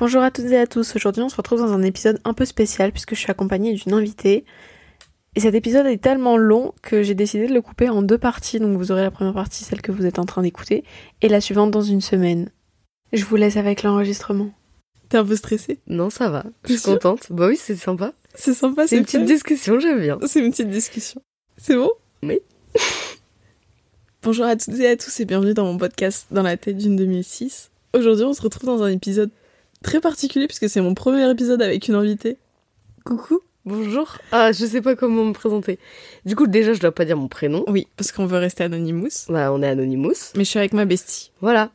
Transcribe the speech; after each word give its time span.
Bonjour 0.00 0.22
à 0.22 0.30
toutes 0.30 0.46
et 0.46 0.56
à 0.56 0.66
tous, 0.66 0.96
aujourd'hui 0.96 1.22
on 1.22 1.28
se 1.28 1.36
retrouve 1.36 1.58
dans 1.58 1.74
un 1.74 1.82
épisode 1.82 2.20
un 2.24 2.32
peu 2.32 2.46
spécial 2.46 2.90
puisque 2.90 3.14
je 3.14 3.20
suis 3.20 3.30
accompagnée 3.30 3.74
d'une 3.74 3.92
invitée. 3.92 4.46
Et 5.36 5.40
cet 5.40 5.54
épisode 5.54 5.84
est 5.84 6.00
tellement 6.00 6.38
long 6.38 6.72
que 6.80 7.02
j'ai 7.02 7.14
décidé 7.14 7.46
de 7.46 7.52
le 7.52 7.60
couper 7.60 7.90
en 7.90 8.00
deux 8.00 8.16
parties, 8.16 8.60
donc 8.60 8.78
vous 8.78 8.92
aurez 8.92 9.02
la 9.02 9.10
première 9.10 9.34
partie, 9.34 9.62
celle 9.62 9.82
que 9.82 9.92
vous 9.92 10.06
êtes 10.06 10.18
en 10.18 10.24
train 10.24 10.40
d'écouter, 10.40 10.84
et 11.20 11.28
la 11.28 11.42
suivante 11.42 11.70
dans 11.70 11.82
une 11.82 12.00
semaine. 12.00 12.48
Je 13.12 13.26
vous 13.26 13.36
laisse 13.36 13.58
avec 13.58 13.82
l'enregistrement. 13.82 14.50
T'es 15.10 15.18
un 15.18 15.24
peu 15.24 15.36
stressée? 15.36 15.80
Non, 15.86 16.08
ça 16.08 16.30
va. 16.30 16.46
Je 16.66 16.72
suis 16.72 16.82
contente. 16.82 17.26
Bah 17.30 17.48
oui, 17.48 17.58
c'est 17.58 17.76
sympa. 17.76 18.14
C'est 18.34 18.54
sympa, 18.54 18.86
C'est 18.86 18.96
une 18.96 19.04
petite 19.04 19.26
discussion, 19.26 19.78
j'aime 19.80 20.00
bien. 20.00 20.18
C'est 20.26 20.40
une 20.40 20.50
petite 20.50 20.70
discussion. 20.70 21.20
C'est 21.58 21.76
bon? 21.76 21.90
Oui. 22.22 22.38
Bonjour 24.22 24.46
à 24.46 24.56
toutes 24.56 24.78
et 24.78 24.88
à 24.88 24.96
tous 24.96 25.20
et 25.20 25.26
bienvenue 25.26 25.52
dans 25.52 25.66
mon 25.66 25.76
podcast 25.76 26.26
Dans 26.30 26.42
la 26.42 26.56
tête 26.56 26.78
d'une 26.78 26.96
2006. 26.96 27.70
Aujourd'hui, 27.92 28.24
on 28.24 28.32
se 28.32 28.40
retrouve 28.40 28.64
dans 28.64 28.82
un 28.82 28.88
épisode 28.88 29.30
très 29.82 30.00
particulier 30.00 30.46
puisque 30.46 30.68
c'est 30.68 30.80
mon 30.80 30.94
premier 30.94 31.28
épisode 31.30 31.62
avec 31.62 31.88
une 31.88 31.94
invitée. 31.94 32.36
Coucou. 33.04 33.40
Bonjour. 33.66 34.16
Ah, 34.32 34.52
je 34.52 34.64
sais 34.64 34.80
pas 34.80 34.96
comment 34.96 35.24
me 35.24 35.32
présenter. 35.32 35.78
Du 36.24 36.34
coup, 36.34 36.46
déjà, 36.46 36.72
je 36.72 36.80
dois 36.80 36.92
pas 36.92 37.04
dire 37.04 37.16
mon 37.16 37.28
prénom. 37.28 37.62
Oui, 37.68 37.86
parce 37.96 38.10
qu'on 38.10 38.24
veut 38.24 38.38
rester 38.38 38.64
anonymous. 38.64 39.26
Bah, 39.28 39.52
on 39.52 39.62
est 39.62 39.68
Anonymous. 39.68 40.32
Mais 40.34 40.44
je 40.44 40.50
suis 40.50 40.58
avec 40.58 40.72
ma 40.72 40.86
bestie. 40.86 41.30
Voilà. 41.42 41.70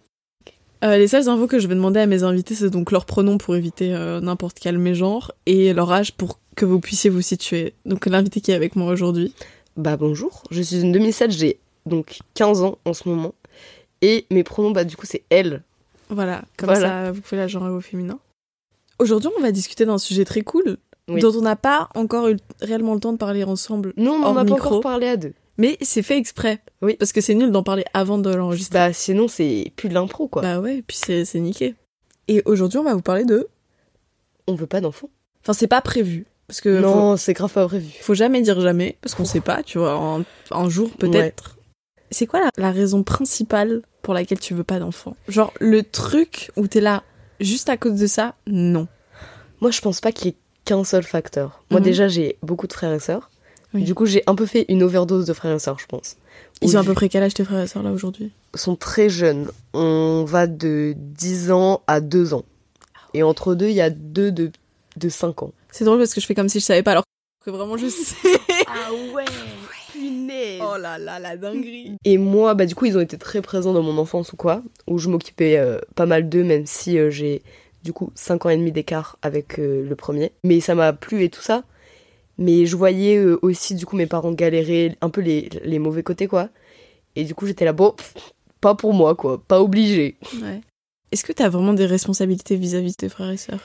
Euh, 0.83 0.97
les 0.97 1.07
seules 1.07 1.29
infos 1.29 1.47
que 1.47 1.59
je 1.59 1.67
vais 1.67 1.75
demander 1.75 1.99
à 1.99 2.05
mes 2.05 2.23
invités, 2.23 2.55
c'est 2.55 2.69
donc 2.69 2.91
leur 2.91 3.05
pronom 3.05 3.37
pour 3.37 3.55
éviter 3.55 3.93
euh, 3.93 4.19
n'importe 4.19 4.57
quel 4.59 4.77
mégenre 4.77 5.31
et 5.45 5.73
leur 5.73 5.91
âge 5.91 6.13
pour 6.13 6.39
que 6.55 6.65
vous 6.65 6.79
puissiez 6.79 7.09
vous 7.09 7.21
situer. 7.21 7.73
Donc 7.85 8.07
l'invité 8.07 8.41
qui 8.41 8.51
est 8.51 8.55
avec 8.55 8.75
moi 8.75 8.91
aujourd'hui. 8.91 9.33
Bah, 9.77 9.95
bonjour. 9.95 10.43
Je 10.51 10.61
suis 10.61 10.81
une 10.81 10.91
2007, 10.91 11.31
j'ai 11.31 11.59
donc 11.85 12.19
15 12.33 12.63
ans 12.63 12.77
en 12.85 12.93
ce 12.93 13.07
moment. 13.07 13.35
Et 14.01 14.25
mes 14.31 14.43
pronoms, 14.43 14.71
bah, 14.71 14.83
du 14.83 14.97
coup, 14.97 15.05
c'est 15.05 15.23
elle. 15.29 15.61
Voilà, 16.09 16.43
comme 16.57 16.69
Voilà. 16.69 17.05
ça 17.05 17.11
vous 17.11 17.21
pouvez 17.21 17.37
la 17.37 17.47
genrer 17.47 17.69
au 17.71 17.81
féminin. 17.81 18.19
Aujourd'hui, 18.99 19.29
on 19.37 19.41
va 19.41 19.51
discuter 19.51 19.85
d'un 19.85 19.97
sujet 19.97 20.23
très 20.25 20.41
cool 20.41 20.77
Oui. 21.09 21.19
dont 21.21 21.33
on 21.35 21.41
n'a 21.41 21.55
pas 21.55 21.89
encore 21.95 22.27
eu 22.29 22.37
réellement 22.61 22.93
le 22.93 22.99
temps 22.99 23.11
de 23.13 23.17
parler 23.17 23.43
ensemble. 23.43 23.93
Non, 23.97 24.13
on 24.13 24.23
Hors 24.23 24.29
en 24.31 24.37
a 24.37 24.45
pas 24.45 24.53
encore 24.53 24.81
parlé 24.81 25.07
à 25.07 25.17
deux. 25.17 25.33
Mais 25.57 25.77
c'est 25.81 26.01
fait 26.03 26.17
exprès. 26.17 26.61
Oui. 26.81 26.95
Parce 26.99 27.11
que 27.13 27.21
c'est 27.21 27.33
nul 27.33 27.51
d'en 27.51 27.63
parler 27.63 27.85
avant 27.93 28.17
de 28.17 28.29
l'enregistrer. 28.33 28.77
Bah, 28.79 28.93
sinon, 28.93 29.27
c'est 29.27 29.71
plus 29.75 29.87
de 29.89 29.93
l'impro, 29.93 30.27
quoi. 30.27 30.41
Bah 30.41 30.59
ouais, 30.59 30.83
puis 30.85 30.97
c'est 30.97 31.39
niqué. 31.39 31.75
Et 32.27 32.41
aujourd'hui, 32.45 32.77
on 32.79 32.83
va 32.83 32.93
vous 32.93 33.01
parler 33.01 33.23
de... 33.25 33.47
On 34.47 34.55
veut 34.55 34.67
pas 34.67 34.81
d'enfants. 34.81 35.09
Enfin, 35.43 35.53
c'est 35.53 35.67
pas 35.67 35.81
prévu. 35.81 36.25
Parce 36.47 36.61
que 36.61 36.75
faut- 36.81 36.87
Non, 36.87 37.17
c'est 37.17 37.33
grave 37.33 37.51
pas 37.51 37.65
prévu. 37.67 37.89
faut 38.01 38.13
jamais 38.13 38.41
dire 38.41 38.59
jamais, 38.61 38.97
parce 39.01 39.15
qu'on 39.15 39.25
sait 39.25 39.39
pas, 39.41 39.63
tu 39.63 39.79
vois, 39.79 39.93
un, 39.93 40.23
un 40.51 40.69
jour 40.69 40.91
peut-être. 40.97 41.54
C'est 42.15 42.27
quoi 42.27 42.39
la, 42.39 42.49
la 42.55 42.71
raison 42.71 43.03
principale 43.03 43.81
pour 44.01 44.13
laquelle 44.13 44.39
tu 44.39 44.53
veux 44.53 44.63
pas 44.63 44.79
d'enfant? 44.79 45.17
Genre, 45.27 45.51
le 45.59 45.83
truc 45.83 46.49
où 46.55 46.65
t'es 46.65 46.79
là, 46.79 47.03
juste 47.41 47.67
à 47.67 47.75
cause 47.75 47.99
de 47.99 48.07
ça, 48.07 48.35
non. 48.47 48.87
Moi, 49.59 49.69
je 49.71 49.81
pense 49.81 49.99
pas 49.99 50.13
qu'il 50.13 50.27
y 50.27 50.29
ait 50.29 50.35
qu'un 50.63 50.85
seul 50.85 51.03
facteur. 51.03 51.61
Moi, 51.71 51.81
Mhm. 51.81 51.83
déjà, 51.85 52.07
j'ai 52.07 52.37
beaucoup 52.41 52.67
de 52.67 52.73
frères 52.73 52.93
et 52.93 52.99
sœurs. 53.01 53.29
Oui. 53.73 53.83
Du 53.83 53.93
coup, 53.93 54.05
j'ai 54.05 54.23
un 54.27 54.35
peu 54.35 54.45
fait 54.45 54.63
une 54.69 54.81
overdose 54.81 55.25
de 55.25 55.33
frères 55.33 55.53
et 55.55 55.59
sœurs, 55.59 55.77
je 55.77 55.87
pense. 55.87 56.15
Ils 56.61 56.77
ont 56.77 56.79
à 56.79 56.85
peu 56.85 56.93
près 56.93 57.09
quel 57.09 57.21
âge 57.21 57.33
tes 57.33 57.43
frères 57.43 57.61
et 57.61 57.67
sœurs 57.67 57.83
là 57.83 57.91
aujourd'hui? 57.91 58.31
Sont 58.53 58.77
très 58.77 59.09
jeunes. 59.09 59.51
On 59.73 60.23
va 60.25 60.47
de 60.47 60.93
10 60.95 61.51
ans 61.51 61.81
à 61.85 61.99
2 61.99 62.33
ans. 62.33 62.45
Et 63.13 63.23
entre 63.23 63.55
deux, 63.55 63.67
il 63.67 63.75
y 63.75 63.81
a 63.81 63.89
deux 63.89 64.31
de, 64.31 64.53
de 64.95 65.09
5 65.09 65.43
ans. 65.43 65.51
C'est 65.69 65.83
drôle 65.83 65.97
parce 65.97 66.13
que 66.13 66.21
je 66.21 66.25
fais 66.25 66.35
comme 66.35 66.47
si 66.47 66.61
je 66.61 66.65
savais 66.65 66.81
pas 66.83 66.91
alors 66.91 67.03
que 67.43 67.51
vraiment 67.51 67.75
je 67.75 67.87
sais. 67.89 68.15
Ah 68.67 68.93
ouais 69.13 69.25
Punaise 69.95 70.61
oh 70.61 70.77
là 70.77 70.97
là, 70.97 71.19
la 71.19 71.37
dinguerie. 71.37 71.97
Et 72.03 72.17
moi, 72.17 72.53
bah 72.53 72.65
du 72.65 72.75
coup, 72.75 72.85
ils 72.85 72.97
ont 72.97 73.01
été 73.01 73.17
très 73.17 73.41
présents 73.41 73.73
dans 73.73 73.83
mon 73.83 73.97
enfance 73.97 74.33
ou 74.33 74.35
quoi, 74.35 74.61
où 74.87 74.97
je 74.97 75.09
m'occupais 75.09 75.57
euh, 75.57 75.79
pas 75.95 76.05
mal 76.05 76.29
d'eux, 76.29 76.43
même 76.43 76.65
si 76.65 76.97
euh, 76.97 77.09
j'ai 77.09 77.41
du 77.83 77.93
coup 77.93 78.11
5 78.15 78.45
ans 78.45 78.49
et 78.49 78.57
demi 78.57 78.71
d'écart 78.71 79.17
avec 79.21 79.59
euh, 79.59 79.87
le 79.87 79.95
premier. 79.95 80.31
Mais 80.43 80.59
ça 80.59 80.75
m'a 80.75 80.93
plu 80.93 81.23
et 81.23 81.29
tout 81.29 81.41
ça. 81.41 81.63
Mais 82.37 82.65
je 82.65 82.75
voyais 82.75 83.23
aussi 83.41 83.75
du 83.75 83.85
coup 83.85 83.95
mes 83.95 84.07
parents 84.07 84.33
galérer, 84.33 84.97
un 84.99 85.09
peu 85.09 85.21
les, 85.21 85.49
les 85.63 85.79
mauvais 85.79 86.03
côtés 86.03 86.27
quoi. 86.27 86.49
Et 87.15 87.23
du 87.23 87.33
coup, 87.33 87.47
j'étais 87.47 87.63
là, 87.63 87.71
bon, 87.71 87.91
pff, 87.91 88.13
pas 88.59 88.75
pour 88.75 88.93
moi 88.93 89.15
quoi, 89.15 89.41
pas 89.41 89.61
obligé. 89.61 90.17
Ouais. 90.41 90.59
Est-ce 91.11 91.23
que 91.23 91.31
t'as 91.31 91.47
vraiment 91.47 91.73
des 91.73 91.85
responsabilités 91.85 92.57
vis-à-vis 92.57 92.91
de 92.91 92.95
tes 92.97 93.09
frères 93.09 93.29
et 93.29 93.37
sœurs? 93.37 93.61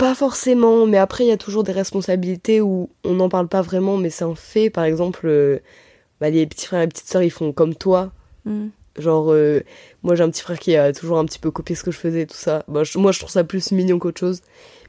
Pas 0.00 0.14
forcément, 0.14 0.86
mais 0.86 0.96
après, 0.96 1.24
il 1.24 1.28
y 1.28 1.32
a 1.32 1.36
toujours 1.36 1.62
des 1.62 1.72
responsabilités 1.72 2.60
où 2.60 2.88
on 3.04 3.12
n'en 3.14 3.28
parle 3.28 3.48
pas 3.48 3.60
vraiment, 3.62 3.96
mais 3.98 4.08
c'est 4.10 4.24
un 4.24 4.34
fait. 4.34 4.70
Par 4.70 4.84
exemple, 4.84 5.20
euh, 5.26 5.58
bah, 6.20 6.30
les 6.30 6.46
petits 6.46 6.66
frères 6.66 6.80
et 6.82 6.88
petites 6.88 7.06
sœurs, 7.08 7.22
ils 7.22 7.30
font 7.30 7.52
comme 7.52 7.74
toi. 7.74 8.10
Hmm. 8.46 8.68
Genre, 8.98 9.30
euh, 9.32 9.60
moi 10.02 10.14
j'ai 10.16 10.24
un 10.24 10.30
petit 10.30 10.42
frère 10.42 10.58
qui 10.58 10.74
a 10.74 10.92
toujours 10.92 11.18
un 11.18 11.24
petit 11.24 11.38
peu 11.38 11.50
copié 11.50 11.76
ce 11.76 11.84
que 11.84 11.90
je 11.90 11.98
faisais 11.98 12.22
et 12.22 12.26
tout 12.26 12.36
ça. 12.36 12.64
Bah, 12.66 12.82
je- 12.82 12.98
moi 12.98 13.12
je 13.12 13.18
trouve 13.20 13.30
ça 13.30 13.44
plus 13.44 13.70
mignon 13.72 13.98
qu'autre 13.98 14.18
chose. 14.20 14.40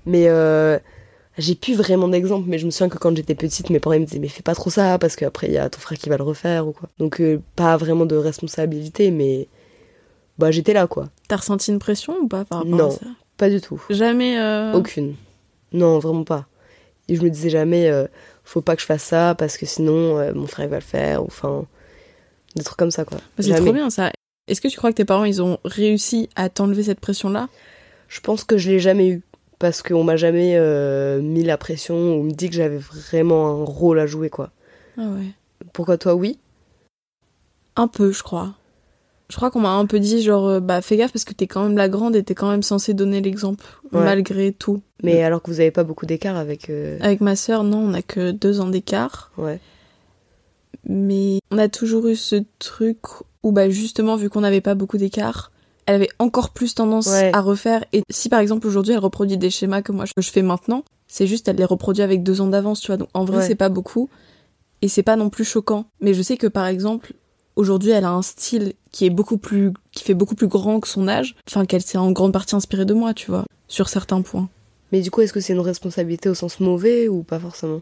Mais 0.06 0.26
euh, 0.28 0.80
j'ai 1.38 1.56
plus 1.56 1.76
vraiment 1.76 2.08
d'exemple, 2.08 2.46
mais 2.50 2.58
je 2.58 2.66
me 2.66 2.72
souviens 2.72 2.90
que 2.90 2.98
quand 2.98 3.16
j'étais 3.16 3.36
petite, 3.36 3.70
mes 3.70 3.80
parents 3.80 3.94
ils 3.96 4.02
me 4.02 4.06
disaient, 4.06 4.20
mais 4.20 4.28
fais 4.28 4.42
pas 4.42 4.56
trop 4.56 4.70
ça, 4.72 4.98
parce 4.98 5.16
qu'après 5.16 5.48
il 5.48 5.54
y 5.54 5.58
a 5.58 5.70
ton 5.70 5.80
frère 5.80 5.98
qui 6.00 6.10
va 6.10 6.18
le 6.18 6.24
refaire 6.24 6.68
ou 6.68 6.72
quoi. 6.72 6.90
Donc, 6.98 7.22
euh, 7.22 7.40
pas 7.56 7.78
vraiment 7.78 8.06
de 8.06 8.16
responsabilité, 8.16 9.12
mais 9.12 9.48
bah 10.40 10.50
j'étais 10.52 10.74
là 10.74 10.88
quoi. 10.88 11.10
T'as 11.28 11.36
ressenti 11.38 11.72
une 11.72 11.80
pression 11.80 12.16
ou 12.22 12.28
pas 12.28 12.44
par 12.44 12.60
rapport 12.60 12.76
Non. 12.76 12.88
à 12.88 12.92
ça? 12.92 13.06
Pas 13.42 13.50
du 13.50 13.60
tout. 13.60 13.84
Jamais. 13.90 14.38
euh, 14.38 14.72
Aucune. 14.74 15.16
Non, 15.74 15.98
vraiment 15.98 16.24
pas. 16.24 16.46
Et 17.08 17.16
je 17.16 17.24
me 17.24 17.30
disais 17.32 17.50
jamais, 17.50 17.90
euh, 17.90 18.06
faut 18.44 18.62
pas 18.62 18.76
que 18.76 18.84
je 18.84 18.86
fasse 18.86 19.02
ça, 19.02 19.34
parce 19.36 19.58
que 19.58 19.66
sinon 19.66 20.20
euh, 20.20 20.32
mon 20.36 20.46
frère 20.46 20.68
il 20.68 20.70
va 20.70 20.76
le 20.76 20.84
faire, 20.84 21.24
ou 21.24 21.26
enfin. 21.26 21.66
Des 22.56 22.64
trucs 22.64 22.78
comme 22.78 22.92
ça 22.92 23.04
quoi. 23.04 23.18
C'est 23.40 23.56
trop 23.56 23.74
bien 23.74 23.90
ça. 23.90 24.12
Est-ce 24.48 24.62
que 24.62 24.68
tu 24.68 24.78
crois 24.78 24.92
que 24.92 24.98
tes 24.98 25.06
parents 25.06 25.24
ils 25.24 25.42
ont 25.42 25.58
réussi 25.66 26.30
à 26.36 26.50
t'enlever 26.50 26.84
cette 26.84 27.00
pression 27.00 27.30
là 27.32 27.50
Je 28.10 28.20
pense 28.20 28.44
que 28.44 28.60
je 28.60 28.70
l'ai 28.70 28.80
jamais 28.80 29.10
eu 29.10 29.24
parce 29.58 29.82
qu'on 29.82 30.04
m'a 30.04 30.18
jamais 30.18 30.60
mis 31.20 31.42
la 31.42 31.58
pression 31.58 32.18
ou 32.18 32.22
me 32.22 32.32
dit 32.32 32.48
que 32.48 32.56
j'avais 32.56 32.78
vraiment 32.78 33.48
un 33.48 33.64
rôle 33.66 33.98
à 33.98 34.06
jouer 34.06 34.30
quoi. 34.30 34.52
Ah 35.00 35.08
ouais. 35.08 35.32
Pourquoi 35.74 35.98
toi 35.98 36.14
oui? 36.14 36.38
Un 37.76 37.88
peu, 37.88 38.12
je 38.12 38.22
crois. 38.22 38.54
Je 39.32 39.36
crois 39.38 39.50
qu'on 39.50 39.62
m'a 39.62 39.72
un 39.72 39.86
peu 39.86 40.00
dit 40.00 40.22
genre 40.22 40.46
euh, 40.48 40.60
bah 40.60 40.82
fais 40.82 40.98
gaffe 40.98 41.12
parce 41.14 41.24
que 41.26 41.34
t'es 41.34 41.48
quand 41.48 41.64
même 41.64 41.78
la 41.78 41.88
grande 41.90 42.16
et 42.16 42.22
t'es 42.24 42.36
quand 42.36 42.50
même 42.52 42.62
censée 42.64 42.94
donner 42.94 43.22
l'exemple 43.22 43.64
Ouais. 43.94 44.04
malgré 44.04 44.52
tout. 44.52 44.82
Mais 45.04 45.24
alors 45.24 45.42
que 45.42 45.50
vous 45.50 45.60
avez 45.62 45.72
pas 45.72 45.84
beaucoup 45.84 46.06
d'écart 46.06 46.36
avec 46.38 46.70
euh, 46.70 46.98
Avec 47.02 47.22
ma 47.22 47.36
sœur, 47.36 47.64
non, 47.64 47.78
on 47.80 47.94
a 47.94 48.02
que 48.02 48.32
deux 48.32 48.60
ans 48.62 48.68
d'écart. 48.68 49.32
ouais. 49.38 49.60
Mais 50.88 51.40
on 51.52 51.58
a 51.58 51.68
toujours 51.70 52.08
eu 52.08 52.16
ce 52.16 52.38
truc 52.60 52.98
où, 53.44 53.52
bah, 53.52 53.70
justement, 53.70 54.16
vu 54.16 54.30
qu'on 54.30 54.42
n'avait 54.42 54.62
pas 54.62 54.74
beaucoup 54.76 54.98
d'écart, 54.98 55.52
elle 55.86 55.96
avait 55.96 56.10
encore 56.20 56.52
plus 56.52 56.74
tendance 56.76 57.08
Ouais. 57.08 57.32
à 57.34 57.42
refaire. 57.42 57.84
Et 57.94 58.04
si 58.10 58.30
par 58.30 58.40
exemple 58.40 58.68
aujourd'hui 58.68 58.94
elle 58.94 59.00
reproduit 59.00 59.38
des 59.38 59.50
schémas 59.50 59.82
que 59.82 59.92
moi 59.92 60.06
je 60.18 60.30
fais 60.30 60.42
maintenant, 60.44 60.84
c'est 61.08 61.26
juste 61.28 61.48
elle 61.48 61.56
les 61.58 61.66
reproduit 61.66 62.04
avec 62.04 62.24
deux 62.24 62.40
ans 62.42 62.48
d'avance, 62.48 62.80
tu 62.82 62.88
vois. 62.88 62.98
Donc 62.98 63.10
en 63.14 63.26
vrai, 63.26 63.46
c'est 63.46 63.56
pas 63.56 63.70
beaucoup. 63.70 64.10
Et 64.84 64.88
c'est 64.88 65.04
pas 65.04 65.16
non 65.16 65.30
plus 65.30 65.44
choquant. 65.44 65.86
Mais 66.00 66.14
je 66.14 66.22
sais 66.22 66.38
que 66.38 66.48
par 66.48 66.68
exemple, 66.68 67.14
aujourd'hui 67.62 67.92
elle 67.92 68.06
a 68.06 68.12
un 68.12 68.22
style 68.22 68.74
qui 68.92 69.06
est 69.06 69.10
beaucoup 69.10 69.38
plus. 69.38 69.72
qui 69.92 70.04
fait 70.04 70.14
beaucoup 70.14 70.36
plus 70.36 70.48
grand 70.48 70.80
que 70.80 70.88
son 70.88 71.08
âge. 71.08 71.36
Enfin, 71.48 71.66
qu'elle 71.66 71.82
s'est 71.82 71.98
en 71.98 72.12
grande 72.12 72.34
partie 72.34 72.56
inspirée 72.56 72.86
de 72.86 72.94
moi, 72.94 73.14
tu 73.14 73.32
vois, 73.32 73.46
sur 73.68 73.90
certains 73.90 74.22
points. 74.22 74.50
Mais 74.92 75.02
du 75.02 75.10
coup, 75.10 75.22
est-ce 75.22 75.32
que 75.32 75.40
c'est 75.40 75.54
une 75.54 75.60
responsabilité 75.60 76.28
au 76.28 76.34
sens 76.34 76.60
mauvais 76.60 77.08
ou 77.08 77.24
pas 77.24 77.40
forcément? 77.40 77.82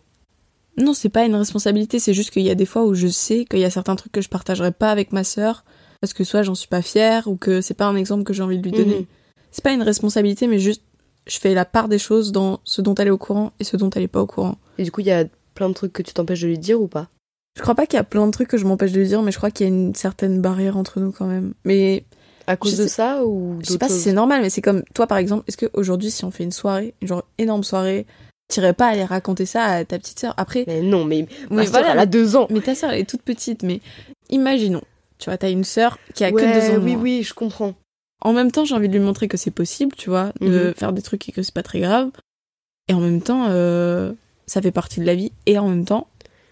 Non, 0.78 0.94
c'est 0.94 1.10
pas 1.10 1.26
une 1.26 1.36
responsabilité, 1.36 2.00
c'est 2.00 2.14
juste 2.14 2.30
qu'il 2.30 2.44
y 2.44 2.50
a 2.50 2.56
des 2.56 2.66
fois 2.66 2.86
où 2.86 2.94
je 2.94 3.08
sais 3.08 3.46
qu'il 3.46 3.60
y 3.60 3.66
a 3.66 3.70
certains 3.70 3.96
trucs 3.96 4.12
que 4.12 4.22
je 4.22 4.30
partagerai 4.30 4.72
pas 4.72 4.92
avec 4.92 5.12
ma 5.12 5.24
sœur 5.24 5.66
parce 6.00 6.14
que 6.14 6.24
soit 6.24 6.44
j'en 6.44 6.56
suis 6.56 6.68
pas 6.68 6.82
fière 6.82 7.28
ou 7.28 7.36
que 7.36 7.60
c'est 7.62 7.74
pas 7.74 7.86
un 7.86 7.96
exemple 7.96 8.24
que 8.24 8.34
j'ai 8.34 8.44
envie 8.44 8.60
de 8.60 8.64
lui 8.64 8.72
donner. 8.72 9.00
Mhm. 9.00 9.06
C'est 9.52 9.64
pas 9.64 9.74
une 9.74 9.82
responsabilité, 9.82 10.48
mais 10.48 10.60
juste 10.60 10.84
je 11.28 11.38
fais 11.38 11.54
la 11.54 11.66
part 11.66 11.90
des 11.90 12.00
choses 12.00 12.32
dans 12.32 12.60
ce 12.64 12.82
dont 12.82 12.96
elle 12.96 13.08
est 13.08 13.12
au 13.12 13.18
courant 13.18 13.52
et 13.60 13.64
ce 13.64 13.78
dont 13.78 13.90
elle 13.90 14.04
est 14.04 14.08
pas 14.08 14.22
au 14.22 14.28
courant. 14.28 14.58
Et 14.78 14.84
du 14.84 14.92
coup, 14.92 15.02
il 15.02 15.08
y 15.08 15.12
a 15.12 15.26
plein 15.54 15.70
de 15.70 15.74
trucs 15.74 15.94
que 15.94 16.02
tu 16.02 16.14
t'empêches 16.14 16.42
de 16.42 16.48
lui 16.48 16.58
dire 16.58 16.82
ou 16.82 16.88
pas? 16.88 17.10
Je 17.60 17.64
crois 17.64 17.76
pas 17.76 17.86
qu'il 17.86 17.98
y 17.98 18.00
a 18.00 18.06
plein 18.06 18.26
de 18.26 18.32
trucs 18.32 18.48
que 18.48 18.56
je 18.58 18.64
m'empêche 18.66 18.94
de 18.94 19.04
dire, 19.04 19.22
mais 19.22 19.34
je 19.34 19.38
crois 19.38 19.52
qu'il 19.52 19.68
y 19.68 19.70
a 19.70 19.74
une 19.74 19.94
certaine 19.94 20.40
barrière 20.40 20.78
entre 20.78 21.02
nous 21.02 21.12
quand 21.12 21.26
même. 21.26 21.54
Mais 21.66 22.06
À 22.48 22.56
cause 22.56 22.78
de 22.78 22.84
sais- 22.84 22.88
ça 22.90 23.26
ou 23.26 23.60
je 23.62 23.72
sais 23.74 23.78
pas 23.78 23.90
si 23.90 24.00
c'est 24.00 24.14
normal, 24.14 24.42
mais 24.42 24.50
c'est 24.50 24.62
comme 24.62 24.82
toi 24.94 25.08
par 25.08 25.18
exemple, 25.18 25.44
est-ce 25.50 25.58
qu'aujourd'hui 25.58 26.10
si 26.10 26.24
on 26.24 26.32
fait 26.32 26.46
une 26.46 26.54
soirée, 26.54 26.94
une 27.02 27.10
genre 27.10 27.26
énorme 27.38 27.66
soirée, 27.66 28.06
t'irais 28.48 28.72
pas 28.74 28.88
aller 28.88 29.04
raconter 29.04 29.46
ça 29.46 29.66
à 29.66 29.84
ta 29.84 30.00
petite 30.00 30.20
sœur 30.22 30.34
Après, 30.38 30.64
Mais 30.68 30.82
non, 30.82 31.04
mais, 31.04 31.28
mais 31.52 31.66
voilà, 31.66 31.92
elle 31.92 32.00
a 32.00 32.06
deux 32.06 32.38
ans. 32.38 32.48
Mais 32.50 32.62
ta 32.62 32.76
sœur, 32.76 32.92
elle 32.92 33.02
est 33.02 33.10
toute 33.10 33.24
petite, 33.24 33.62
mais 33.64 33.82
imaginons, 34.30 34.82
tu 35.18 35.30
vois, 35.30 35.38
t'as 35.38 35.52
une 35.52 35.66
sœur 35.66 35.98
qui 36.16 36.24
a 36.24 36.32
Ouais, 36.32 36.42
que 36.42 36.54
deux 36.54 36.72
ans. 36.72 36.82
oui, 36.82 36.94
moins. 36.94 37.04
oui, 37.04 37.24
je 37.24 37.34
comprends. 37.34 37.74
En 38.22 38.32
même 38.34 38.52
temps, 38.52 38.64
j'ai 38.66 38.74
envie 38.76 38.88
de 38.88 38.94
lui 38.98 39.04
montrer 39.04 39.28
que 39.28 39.38
c'est 39.38 39.52
possible, 39.52 39.96
tu 39.98 40.10
vois, 40.10 40.32
de 40.42 40.68
Mhm. 40.70 40.74
faire 40.76 40.94
des 40.94 41.02
trucs 41.02 41.28
et 41.28 41.32
que 41.34 41.42
c'est 41.42 41.54
pas 41.54 41.64
très 41.64 41.80
grave. 41.82 42.10
Et 42.88 42.94
en 42.94 43.00
même 43.02 43.22
temps, 43.22 43.48
euh, 43.50 44.14
ça 44.48 44.62
fait 44.62 44.72
partie 44.72 45.00
de 45.00 45.06
la 45.06 45.14
vie. 45.16 45.32
Et 45.46 45.60
en 45.60 45.68
même 45.70 45.86
temps, 45.86 46.08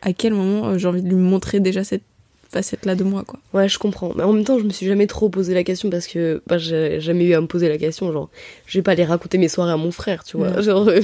à 0.07 0.13
quel 0.13 0.33
moment 0.33 0.69
euh, 0.69 0.77
j'ai 0.77 0.87
envie 0.87 1.01
de 1.01 1.09
lui 1.09 1.15
montrer 1.15 1.59
déjà 1.59 1.83
cette 1.83 2.03
facette-là 2.49 2.95
de 2.95 3.03
moi, 3.03 3.25
quoi. 3.25 3.41
Ouais, 3.53 3.67
je 3.67 3.77
comprends. 3.77 4.13
Mais 4.15 4.23
en 4.23 4.31
même 4.31 4.45
temps, 4.45 4.57
je 4.57 4.63
me 4.63 4.69
suis 4.69 4.87
jamais 4.87 5.05
trop 5.05 5.27
posé 5.27 5.53
la 5.53 5.65
question 5.65 5.89
parce 5.89 6.07
que 6.07 6.41
bah, 6.47 6.57
j'ai 6.57 7.01
jamais 7.01 7.25
eu 7.25 7.33
à 7.33 7.41
me 7.41 7.47
poser 7.47 7.67
la 7.67 7.77
question. 7.77 8.09
Genre, 8.13 8.29
je 8.67 8.77
vais 8.79 8.83
pas 8.83 8.91
aller 8.91 9.03
raconter 9.03 9.37
mes 9.37 9.49
soirées 9.49 9.73
à 9.73 9.77
mon 9.77 9.91
frère, 9.91 10.23
tu 10.23 10.37
vois. 10.37 10.51
Ouais. 10.51 10.63
Genre, 10.63 10.87
euh, 10.87 11.01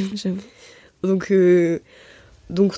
donc, 1.04 1.34
euh, 1.34 1.80
donc, 2.50 2.76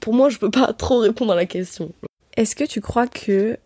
pour 0.00 0.12
moi, 0.12 0.28
je 0.28 0.38
peux 0.38 0.50
pas 0.50 0.72
trop 0.76 0.98
répondre 0.98 1.32
à 1.32 1.36
la 1.36 1.46
question. 1.46 1.92
Est-ce 2.36 2.56
que 2.56 2.64
tu 2.64 2.80
crois 2.80 3.06
que 3.06 3.56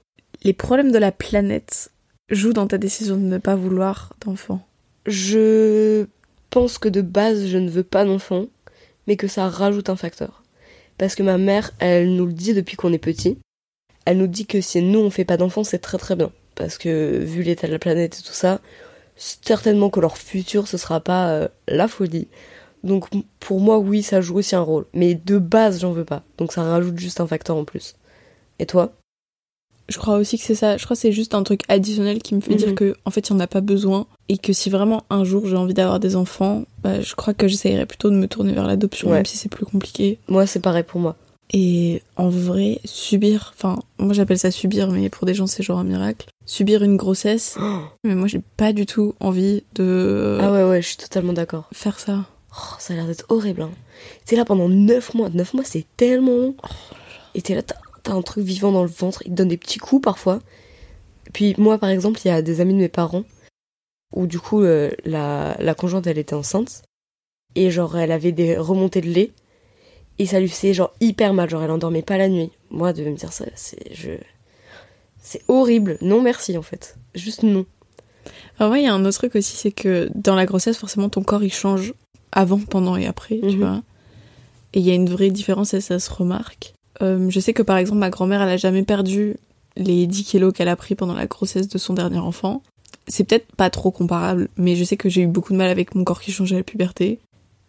les 0.42 0.52
problèmes 0.52 0.92
de 0.92 0.98
la 0.98 1.10
planète 1.10 1.90
jouent 2.28 2.52
dans 2.52 2.66
ta 2.66 2.76
décision 2.76 3.16
de 3.16 3.22
ne 3.22 3.38
pas 3.38 3.56
vouloir 3.56 4.12
d'enfant 4.26 4.60
Je 5.06 6.04
pense 6.50 6.76
que 6.76 6.90
de 6.90 7.00
base, 7.00 7.46
je 7.46 7.56
ne 7.56 7.70
veux 7.70 7.82
pas 7.82 8.04
d'enfant, 8.04 8.44
mais 9.06 9.16
que 9.16 9.26
ça 9.26 9.48
rajoute 9.48 9.88
un 9.88 9.96
facteur. 9.96 10.39
Parce 11.00 11.14
que 11.14 11.22
ma 11.22 11.38
mère, 11.38 11.70
elle 11.78 12.14
nous 12.14 12.26
le 12.26 12.34
dit 12.34 12.52
depuis 12.52 12.76
qu'on 12.76 12.92
est 12.92 12.98
petit. 12.98 13.38
Elle 14.04 14.18
nous 14.18 14.26
dit 14.26 14.44
que 14.44 14.60
si 14.60 14.82
nous 14.82 14.98
on 14.98 15.08
fait 15.08 15.24
pas 15.24 15.38
d'enfants, 15.38 15.64
c'est 15.64 15.78
très 15.78 15.96
très 15.96 16.14
bien. 16.14 16.30
Parce 16.56 16.76
que 16.76 17.16
vu 17.16 17.42
l'état 17.42 17.66
de 17.66 17.72
la 17.72 17.78
planète 17.78 18.18
et 18.18 18.22
tout 18.22 18.34
ça, 18.34 18.60
certainement 19.16 19.88
que 19.88 19.98
leur 19.98 20.18
futur 20.18 20.68
ce 20.68 20.76
sera 20.76 21.00
pas 21.00 21.30
euh, 21.30 21.48
la 21.68 21.88
folie. 21.88 22.28
Donc 22.84 23.08
pour 23.38 23.60
moi, 23.60 23.78
oui, 23.78 24.02
ça 24.02 24.20
joue 24.20 24.36
aussi 24.36 24.54
un 24.54 24.60
rôle. 24.60 24.84
Mais 24.92 25.14
de 25.14 25.38
base, 25.38 25.80
j'en 25.80 25.92
veux 25.92 26.04
pas. 26.04 26.22
Donc 26.36 26.52
ça 26.52 26.64
rajoute 26.64 26.98
juste 26.98 27.22
un 27.22 27.26
facteur 27.26 27.56
en 27.56 27.64
plus. 27.64 27.96
Et 28.58 28.66
toi? 28.66 28.92
Je 29.90 29.98
crois 29.98 30.16
aussi 30.16 30.38
que 30.38 30.44
c'est 30.44 30.54
ça. 30.54 30.76
Je 30.78 30.84
crois 30.84 30.94
que 30.96 31.00
c'est 31.00 31.12
juste 31.12 31.34
un 31.34 31.42
truc 31.42 31.60
additionnel 31.68 32.22
qui 32.22 32.34
me 32.34 32.40
fait 32.40 32.54
dire 32.54 32.68
Mhm. 32.68 32.74
que 32.76 32.94
en 33.04 33.10
fait, 33.10 33.28
il 33.28 33.32
n'y 33.34 33.36
en 33.38 33.40
a 33.40 33.46
pas 33.46 33.60
besoin. 33.60 34.06
Et 34.28 34.38
que 34.38 34.52
si 34.52 34.70
vraiment 34.70 35.02
un 35.10 35.24
jour 35.24 35.46
j'ai 35.46 35.56
envie 35.56 35.74
d'avoir 35.74 35.98
des 36.00 36.16
enfants, 36.16 36.64
bah, 36.82 37.00
je 37.00 37.14
crois 37.16 37.34
que 37.34 37.48
j'essayerais 37.48 37.84
plutôt 37.86 38.08
de 38.08 38.14
me 38.14 38.26
tourner 38.28 38.52
vers 38.52 38.66
l'adoption, 38.66 39.08
Ouais. 39.08 39.16
même 39.16 39.26
si 39.26 39.36
c'est 39.36 39.48
plus 39.50 39.66
compliqué. 39.66 40.18
Moi, 40.28 40.46
c'est 40.46 40.60
pareil 40.60 40.84
pour 40.84 41.00
moi. 41.00 41.16
Et 41.52 42.00
en 42.16 42.28
vrai, 42.28 42.78
subir, 42.84 43.52
enfin, 43.56 43.76
moi 43.98 44.12
j'appelle 44.14 44.38
ça 44.38 44.52
subir, 44.52 44.88
mais 44.92 45.08
pour 45.08 45.26
des 45.26 45.34
gens 45.34 45.48
c'est 45.48 45.64
genre 45.64 45.80
un 45.80 45.84
miracle. 45.84 46.28
Subir 46.46 46.84
une 46.84 46.96
grossesse, 46.96 47.58
mais 48.04 48.14
moi 48.14 48.28
j'ai 48.28 48.40
pas 48.56 48.72
du 48.72 48.86
tout 48.86 49.14
envie 49.18 49.64
de 49.74 50.38
Ah 50.40 50.52
ouais, 50.52 50.62
ouais, 50.62 50.80
je 50.80 50.86
suis 50.86 50.96
totalement 50.96 51.32
d'accord. 51.32 51.68
faire 51.72 51.98
ça. 51.98 52.24
Oh, 52.52 52.74
ça 52.78 52.92
a 52.92 52.96
l'air 52.96 53.06
d'être 53.06 53.26
horrible. 53.30 53.62
Hein. 53.62 53.70
T'es 54.26 54.36
là 54.36 54.44
pendant 54.44 54.68
9 54.68 55.14
mois. 55.14 55.28
9 55.28 55.54
mois, 55.54 55.64
c'est 55.64 55.86
tellement 55.96 56.36
long. 56.36 56.54
Et 57.34 57.42
t'es 57.42 57.56
là, 57.56 57.62
t'as 58.02 58.12
un 58.12 58.22
truc 58.22 58.44
vivant 58.44 58.72
dans 58.72 58.82
le 58.82 58.88
ventre. 58.90 59.22
Il 59.26 59.30
te 59.30 59.36
donne 59.36 59.48
des 59.48 59.56
petits 59.56 59.78
coups 59.78 60.02
parfois. 60.02 60.40
Puis 61.32 61.54
moi, 61.58 61.78
par 61.78 61.90
exemple, 61.90 62.20
il 62.24 62.28
y 62.28 62.30
a 62.30 62.42
des 62.42 62.60
amis 62.60 62.74
de 62.74 62.78
mes 62.78 62.88
parents 62.88 63.24
où 64.14 64.26
du 64.26 64.40
coup, 64.40 64.62
euh, 64.62 64.90
la, 65.04 65.56
la 65.60 65.74
conjointe, 65.74 66.06
elle 66.06 66.18
était 66.18 66.34
enceinte. 66.34 66.82
Et 67.54 67.70
genre, 67.70 67.96
elle 67.98 68.12
avait 68.12 68.32
des 68.32 68.56
remontées 68.56 69.00
de 69.00 69.08
lait. 69.08 69.30
Et 70.18 70.26
ça 70.26 70.40
lui 70.40 70.48
faisait 70.48 70.74
genre 70.74 70.92
hyper 71.00 71.32
mal. 71.34 71.48
Genre, 71.48 71.62
elle 71.62 71.70
endormait 71.70 72.02
pas 72.02 72.18
la 72.18 72.28
nuit. 72.28 72.50
Moi, 72.70 72.92
de 72.92 73.04
me 73.04 73.14
dire 73.16 73.32
ça, 73.32 73.46
c'est... 73.54 73.94
Je... 73.94 74.10
C'est 75.22 75.42
horrible. 75.48 75.98
Non, 76.00 76.22
merci, 76.22 76.56
en 76.56 76.62
fait. 76.62 76.96
Juste 77.14 77.42
non. 77.42 77.66
Alors 78.58 78.72
ouais, 78.72 78.80
il 78.80 78.84
y 78.84 78.88
a 78.88 78.94
un 78.94 79.04
autre 79.04 79.16
truc 79.18 79.34
aussi, 79.34 79.56
c'est 79.56 79.70
que 79.72 80.10
dans 80.14 80.34
la 80.34 80.46
grossesse, 80.46 80.76
forcément, 80.76 81.08
ton 81.08 81.22
corps 81.22 81.42
il 81.42 81.52
change 81.52 81.94
avant, 82.32 82.58
pendant 82.58 82.96
et 82.96 83.06
après, 83.06 83.38
tu 83.40 83.46
Mhm. 83.56 83.58
vois. 83.58 83.82
Et 84.74 84.80
il 84.80 84.86
y 84.86 84.90
a 84.90 84.94
une 84.94 85.08
vraie 85.08 85.30
différence 85.30 85.74
et 85.74 85.80
ça 85.80 85.98
se 85.98 86.10
remarque. 86.12 86.74
Euh, 87.02 87.30
je 87.30 87.40
sais 87.40 87.52
que 87.52 87.62
par 87.62 87.76
exemple, 87.76 87.98
ma 87.98 88.10
grand-mère, 88.10 88.42
elle 88.42 88.50
a 88.50 88.56
jamais 88.56 88.82
perdu 88.82 89.36
les 89.76 90.06
10 90.06 90.24
kilos 90.24 90.52
qu'elle 90.52 90.68
a 90.68 90.76
pris 90.76 90.94
pendant 90.94 91.14
la 91.14 91.26
grossesse 91.26 91.68
de 91.68 91.78
son 91.78 91.94
dernier 91.94 92.18
enfant. 92.18 92.62
C'est 93.08 93.24
peut-être 93.24 93.54
pas 93.56 93.70
trop 93.70 93.90
comparable, 93.90 94.48
mais 94.56 94.76
je 94.76 94.84
sais 94.84 94.96
que 94.96 95.08
j'ai 95.08 95.22
eu 95.22 95.26
beaucoup 95.26 95.52
de 95.52 95.58
mal 95.58 95.70
avec 95.70 95.94
mon 95.94 96.04
corps 96.04 96.20
qui 96.20 96.32
changeait 96.32 96.56
à 96.56 96.58
la 96.58 96.64
puberté. 96.64 97.18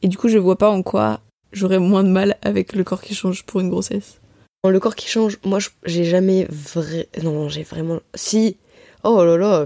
Et 0.02 0.08
du 0.08 0.18
coup, 0.18 0.28
je 0.28 0.38
vois 0.38 0.58
pas 0.58 0.70
en 0.70 0.84
quoi 0.84 1.22
j'aurais 1.52 1.80
moins 1.80 2.04
de 2.04 2.10
mal 2.10 2.38
avec 2.42 2.74
le 2.74 2.84
corps 2.84 3.02
qui 3.02 3.16
change 3.16 3.44
pour 3.44 3.60
une 3.62 3.70
grossesse. 3.70 4.20
Le 4.68 4.80
corps 4.80 4.96
qui 4.96 5.08
change, 5.08 5.40
moi 5.44 5.60
j'ai 5.86 6.04
jamais 6.04 6.46
vrai. 6.50 7.08
Non, 7.24 7.50
j'ai 7.50 7.64
vraiment. 7.64 8.00
Si 8.14 8.58
Oh 9.04 9.24
là 9.24 9.38
là. 9.38 9.66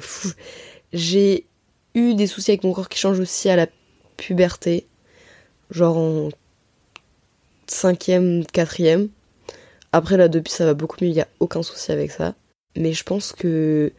J'ai 0.94 1.46
eu 1.94 2.14
des 2.14 2.28
soucis 2.28 2.52
avec 2.52 2.64
mon 2.64 2.72
corps 2.72 2.88
qui 2.88 3.00
change 3.00 3.20
aussi 3.20 3.50
à 3.50 3.58
la 3.58 3.68
puberté. 4.16 4.88
Genre 5.72 5.98
en 5.98 6.30
cinquième, 7.68 8.46
quatrième. 8.46 9.10
Après 9.96 10.18
là, 10.18 10.28
depuis 10.28 10.52
ça 10.52 10.66
va 10.66 10.74
beaucoup 10.74 10.98
mieux, 11.00 11.08
il 11.10 11.14
n'y 11.14 11.22
a 11.22 11.28
aucun 11.40 11.64
souci 11.64 11.90
avec 11.94 12.12
ça. 12.12 12.36
Mais 12.76 12.92
je 12.92 13.04
pense 13.04 13.32
que. 13.32 13.94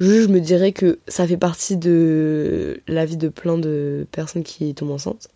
Je, 0.00 0.22
je 0.22 0.28
me 0.28 0.40
dirais 0.40 0.72
que 0.72 0.98
ça 1.06 1.24
fait 1.26 1.36
partie 1.36 1.76
de 1.76 2.80
la 2.88 3.04
vie 3.04 3.16
de 3.16 3.28
plein 3.28 3.58
de 3.58 4.06
personnes 4.10 4.42
qui 4.42 4.74
tombent 4.74 4.90
enceintes. 4.90 5.28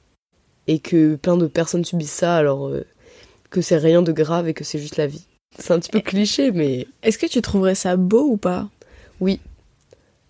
Et 0.67 0.81
que 0.81 1.15
plein 1.15 1.37
de 1.37 1.47
personnes 1.47 1.85
subissent 1.85 2.11
ça 2.13 2.35
alors. 2.37 2.67
euh, 2.67 2.85
que 3.51 3.61
c'est 3.61 3.77
rien 3.77 4.03
de 4.03 4.11
grave 4.11 4.49
et 4.49 4.55
que 4.55 4.65
c'est 4.65 4.81
juste 4.81 4.97
la 4.97 5.07
vie. 5.07 5.27
C'est 5.59 5.73
un 5.73 5.79
petit 5.79 5.91
peu 5.91 6.01
cliché, 6.01 6.51
mais 6.51 6.89
Est-ce 7.05 7.19
que 7.19 7.27
tu 7.27 7.41
trouverais 7.43 7.75
ça 7.77 7.97
beau 7.97 8.25
ou 8.25 8.37
pas? 8.37 8.69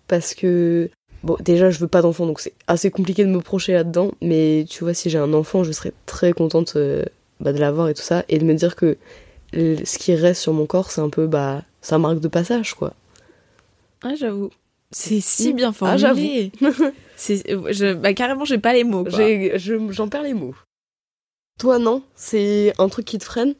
Parce 0.07 0.35
que 0.35 0.89
bon, 1.23 1.37
déjà 1.39 1.69
je 1.71 1.79
veux 1.79 1.87
pas 1.87 2.01
d'enfant, 2.01 2.25
donc 2.27 2.39
c'est 2.39 2.53
assez 2.67 2.91
compliqué 2.91 3.23
de 3.23 3.29
me 3.29 3.39
projeter 3.39 3.73
là-dedans. 3.73 4.11
Mais 4.21 4.65
tu 4.69 4.83
vois, 4.83 4.93
si 4.93 5.09
j'ai 5.09 5.17
un 5.17 5.33
enfant, 5.33 5.63
je 5.63 5.71
serais 5.71 5.93
très 6.05 6.33
contente 6.33 6.73
euh, 6.75 7.03
bah, 7.39 7.53
de 7.53 7.59
l'avoir 7.59 7.89
et 7.89 7.93
tout 7.93 8.01
ça, 8.03 8.23
et 8.29 8.37
de 8.37 8.45
me 8.45 8.53
dire 8.53 8.75
que 8.75 8.97
ce 9.53 9.97
qui 9.97 10.15
reste 10.15 10.41
sur 10.41 10.53
mon 10.53 10.65
corps, 10.65 10.91
c'est 10.91 11.01
un 11.01 11.09
peu 11.09 11.27
bah 11.27 11.63
sa 11.81 11.97
marque 11.97 12.19
de 12.19 12.27
passage, 12.27 12.73
quoi. 12.73 12.93
Ah, 14.01 14.15
j'avoue. 14.15 14.49
C'est 14.91 15.21
si 15.21 15.53
bien 15.53 15.69
Ah, 15.81 15.97
formulé. 15.97 16.51
c'est, 17.15 17.43
je, 17.47 17.93
bah, 17.93 18.13
carrément, 18.13 18.45
j'ai 18.45 18.57
pas 18.59 18.73
les 18.73 18.83
mots. 18.83 19.05
je- 19.09 19.87
J'en 19.91 20.07
perds 20.07 20.23
les 20.23 20.33
mots. 20.33 20.55
Toi, 21.59 21.79
non? 21.79 22.03
C'est 22.15 22.73
un 22.77 22.89
truc 22.89 23.05
qui 23.05 23.17
te 23.17 23.23
freine? 23.23 23.55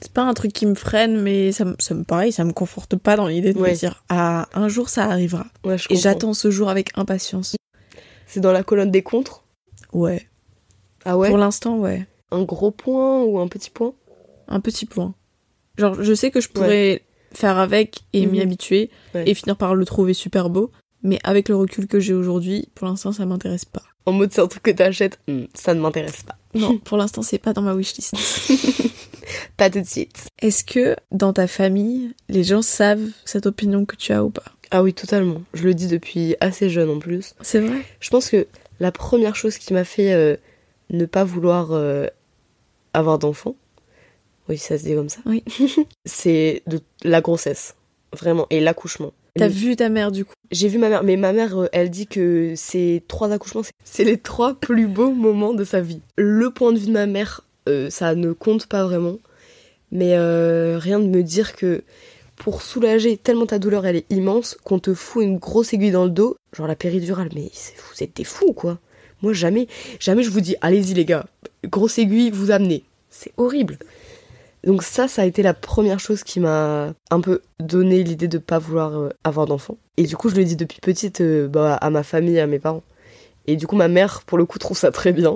C'est 0.00 0.12
pas 0.12 0.22
un 0.22 0.34
truc 0.34 0.52
qui 0.52 0.66
me 0.66 0.74
freine, 0.74 1.20
mais 1.20 1.52
ça, 1.52 1.64
me- 1.64 1.76
ça 1.78 1.94
me 1.94 2.02
pareil, 2.04 2.32
ça 2.32 2.44
me 2.44 2.52
conforte 2.52 2.96
pas 2.96 3.14
dans 3.16 3.26
l'idée 3.28 3.52
de 3.52 3.58
Ouais. 3.60 3.70
me 3.70 3.76
dire 3.76 4.02
ah 4.08 4.48
un 4.54 4.68
jour 4.68 4.88
ça 4.88 5.04
arrivera. 5.04 5.46
Ouais, 5.64 5.78
je 5.78 5.86
Et 5.90 5.96
j'attends 5.96 6.34
ce 6.34 6.50
jour 6.50 6.68
avec 6.68 6.90
impatience. 6.96 7.54
C'est 8.26 8.40
dans 8.40 8.52
la 8.52 8.62
colonne 8.64 8.90
des 8.90 9.02
contres? 9.02 9.44
Ouais. 9.92 10.26
Ah 11.04 11.16
ouais? 11.18 11.28
Pour 11.28 11.38
l'instant, 11.38 11.78
ouais. 11.78 12.06
Un 12.32 12.42
gros 12.42 12.70
point 12.70 13.22
ou 13.22 13.38
un 13.38 13.46
petit 13.48 13.70
point? 13.70 13.92
Un 14.48 14.60
petit 14.60 14.86
point. 14.86 15.14
Genre, 15.78 16.02
je 16.02 16.12
sais 16.14 16.30
que 16.30 16.40
je 16.40 16.48
pourrais 16.48 17.02
faire 17.32 17.58
avec 17.58 18.00
et 18.12 18.26
m'y 18.26 18.38
Mhm. 18.38 18.42
habituer 18.42 18.90
Ouais. 19.14 19.28
et 19.28 19.34
finir 19.34 19.56
par 19.56 19.74
le 19.74 19.84
trouver 19.84 20.14
super 20.14 20.50
beau. 20.50 20.70
Mais 21.02 21.18
avec 21.24 21.48
le 21.48 21.56
recul 21.56 21.86
que 21.88 21.98
j'ai 21.98 22.12
aujourd'hui, 22.14 22.68
pour 22.74 22.86
l'instant, 22.86 23.10
ça 23.12 23.26
m'intéresse 23.26 23.64
pas. 23.64 23.82
En 24.06 24.12
mode 24.12 24.32
c'est 24.32 24.40
un 24.40 24.46
truc 24.48 24.62
que 24.64 24.70
t'achètes, 24.70 25.18
Hmm, 25.28 25.44
ça 25.54 25.74
ne 25.74 25.80
m'intéresse 25.80 26.22
pas. 26.22 26.36
Non, 26.54 26.78
pour 26.84 26.96
l'instant, 26.98 27.22
c'est 27.22 27.38
pas 27.38 27.52
dans 27.52 27.62
ma 27.62 27.74
wishlist. 27.74 28.14
Pas 29.56 29.70
tout 29.70 29.80
de 29.80 29.86
suite. 29.86 30.26
Est-ce 30.40 30.64
que 30.64 30.96
dans 31.10 31.32
ta 31.32 31.46
famille, 31.46 32.12
les 32.28 32.44
gens 32.44 32.60
savent 32.62 33.08
cette 33.24 33.46
opinion 33.46 33.84
que 33.84 33.96
tu 33.96 34.12
as 34.12 34.24
ou 34.24 34.30
pas? 34.30 34.44
Ah 34.70 34.82
oui, 34.82 34.92
totalement. 34.94 35.42
Je 35.54 35.64
le 35.64 35.74
dis 35.74 35.86
depuis 35.86 36.34
assez 36.40 36.68
jeune 36.68 36.90
en 36.90 36.98
plus. 36.98 37.34
C'est 37.40 37.60
vrai? 37.60 37.82
Je 38.00 38.10
pense 38.10 38.28
que 38.30 38.46
la 38.80 38.92
première 38.92 39.36
chose 39.36 39.58
qui 39.58 39.72
m'a 39.72 39.84
fait 39.84 40.12
euh, 40.12 40.36
ne 40.90 41.06
pas 41.06 41.24
vouloir 41.24 41.68
euh, 41.72 42.06
avoir 42.94 43.18
d'enfant, 43.18 43.54
oui, 44.48 44.58
ça 44.58 44.78
se 44.78 44.84
dit 44.84 44.94
comme 44.94 45.08
ça, 45.08 45.20
Oui. 45.26 45.42
c'est 46.04 46.62
de 46.66 46.80
la 47.04 47.20
grossesse, 47.20 47.74
vraiment, 48.12 48.46
et 48.50 48.60
l'accouchement. 48.60 49.12
T'as 49.34 49.48
vu 49.48 49.76
ta 49.76 49.88
mère 49.88 50.12
du 50.12 50.26
coup? 50.26 50.34
J'ai 50.50 50.68
vu 50.68 50.76
ma 50.76 50.90
mère, 50.90 51.02
mais 51.04 51.16
ma 51.16 51.32
mère, 51.32 51.56
euh, 51.58 51.68
elle 51.72 51.88
dit 51.88 52.06
que 52.06 52.52
ces 52.54 53.02
trois 53.08 53.32
accouchements, 53.32 53.62
c'est- 53.84 54.04
les 54.04 54.18
trois 54.18 54.54
plus 54.54 54.86
beaux 54.86 55.12
moments 55.12 55.54
de 55.54 55.64
sa 55.64 55.80
vie. 55.80 56.00
Le 56.18 56.50
point 56.50 56.72
de 56.72 56.78
vue 56.78 56.88
de 56.88 56.92
ma 56.92 57.06
mère, 57.06 57.40
euh, 57.68 57.88
ça 57.88 58.14
ne 58.14 58.32
compte 58.32 58.66
pas 58.66 58.84
vraiment, 58.84 59.16
mais 59.90 60.16
euh, 60.18 60.76
rien 60.78 60.98
de 61.00 61.06
me 61.06 61.22
dire 61.22 61.56
que 61.56 61.82
pour 62.36 62.60
soulager 62.60 63.16
tellement 63.16 63.46
ta 63.46 63.58
douleur, 63.58 63.86
elle 63.86 63.96
est 63.96 64.10
immense, 64.10 64.58
qu'on 64.64 64.78
te 64.78 64.92
fout 64.92 65.22
une 65.24 65.38
grosse 65.38 65.72
aiguille 65.72 65.92
dans 65.92 66.04
le 66.04 66.10
dos, 66.10 66.36
genre 66.54 66.66
la 66.66 66.76
péridurale, 66.76 67.30
mais 67.34 67.50
vous 67.94 68.02
êtes 68.02 68.14
des 68.16 68.24
fous 68.24 68.52
quoi. 68.52 68.78
Moi 69.22 69.32
jamais, 69.32 69.66
jamais 70.00 70.24
je 70.24 70.30
vous 70.30 70.40
dis, 70.42 70.56
allez-y 70.60 70.92
les 70.94 71.04
gars, 71.06 71.26
grosse 71.64 71.98
aiguille, 71.98 72.30
vous 72.30 72.50
amenez. 72.50 72.84
C'est 73.08 73.32
horrible. 73.38 73.78
Donc 74.64 74.82
ça, 74.82 75.08
ça 75.08 75.22
a 75.22 75.24
été 75.24 75.42
la 75.42 75.54
première 75.54 75.98
chose 76.00 76.22
qui 76.22 76.38
m'a 76.40 76.92
un 77.10 77.20
peu 77.20 77.40
donné 77.60 78.02
l'idée 78.02 78.28
de 78.28 78.38
pas 78.38 78.58
vouloir 78.58 78.96
euh, 78.96 79.08
avoir 79.24 79.46
d'enfant. 79.46 79.76
Et 79.96 80.04
du 80.04 80.16
coup, 80.16 80.28
je 80.28 80.36
le 80.36 80.44
dis 80.44 80.56
depuis 80.56 80.78
petite 80.80 81.20
euh, 81.20 81.48
bah, 81.48 81.74
à 81.74 81.90
ma 81.90 82.02
famille, 82.02 82.38
à 82.38 82.46
mes 82.46 82.58
parents. 82.60 82.82
Et 83.48 83.56
du 83.56 83.66
coup, 83.66 83.74
ma 83.76 83.88
mère, 83.88 84.22
pour 84.24 84.38
le 84.38 84.44
coup, 84.44 84.58
trouve 84.58 84.76
ça 84.78 84.92
très 84.92 85.12
bien. 85.12 85.34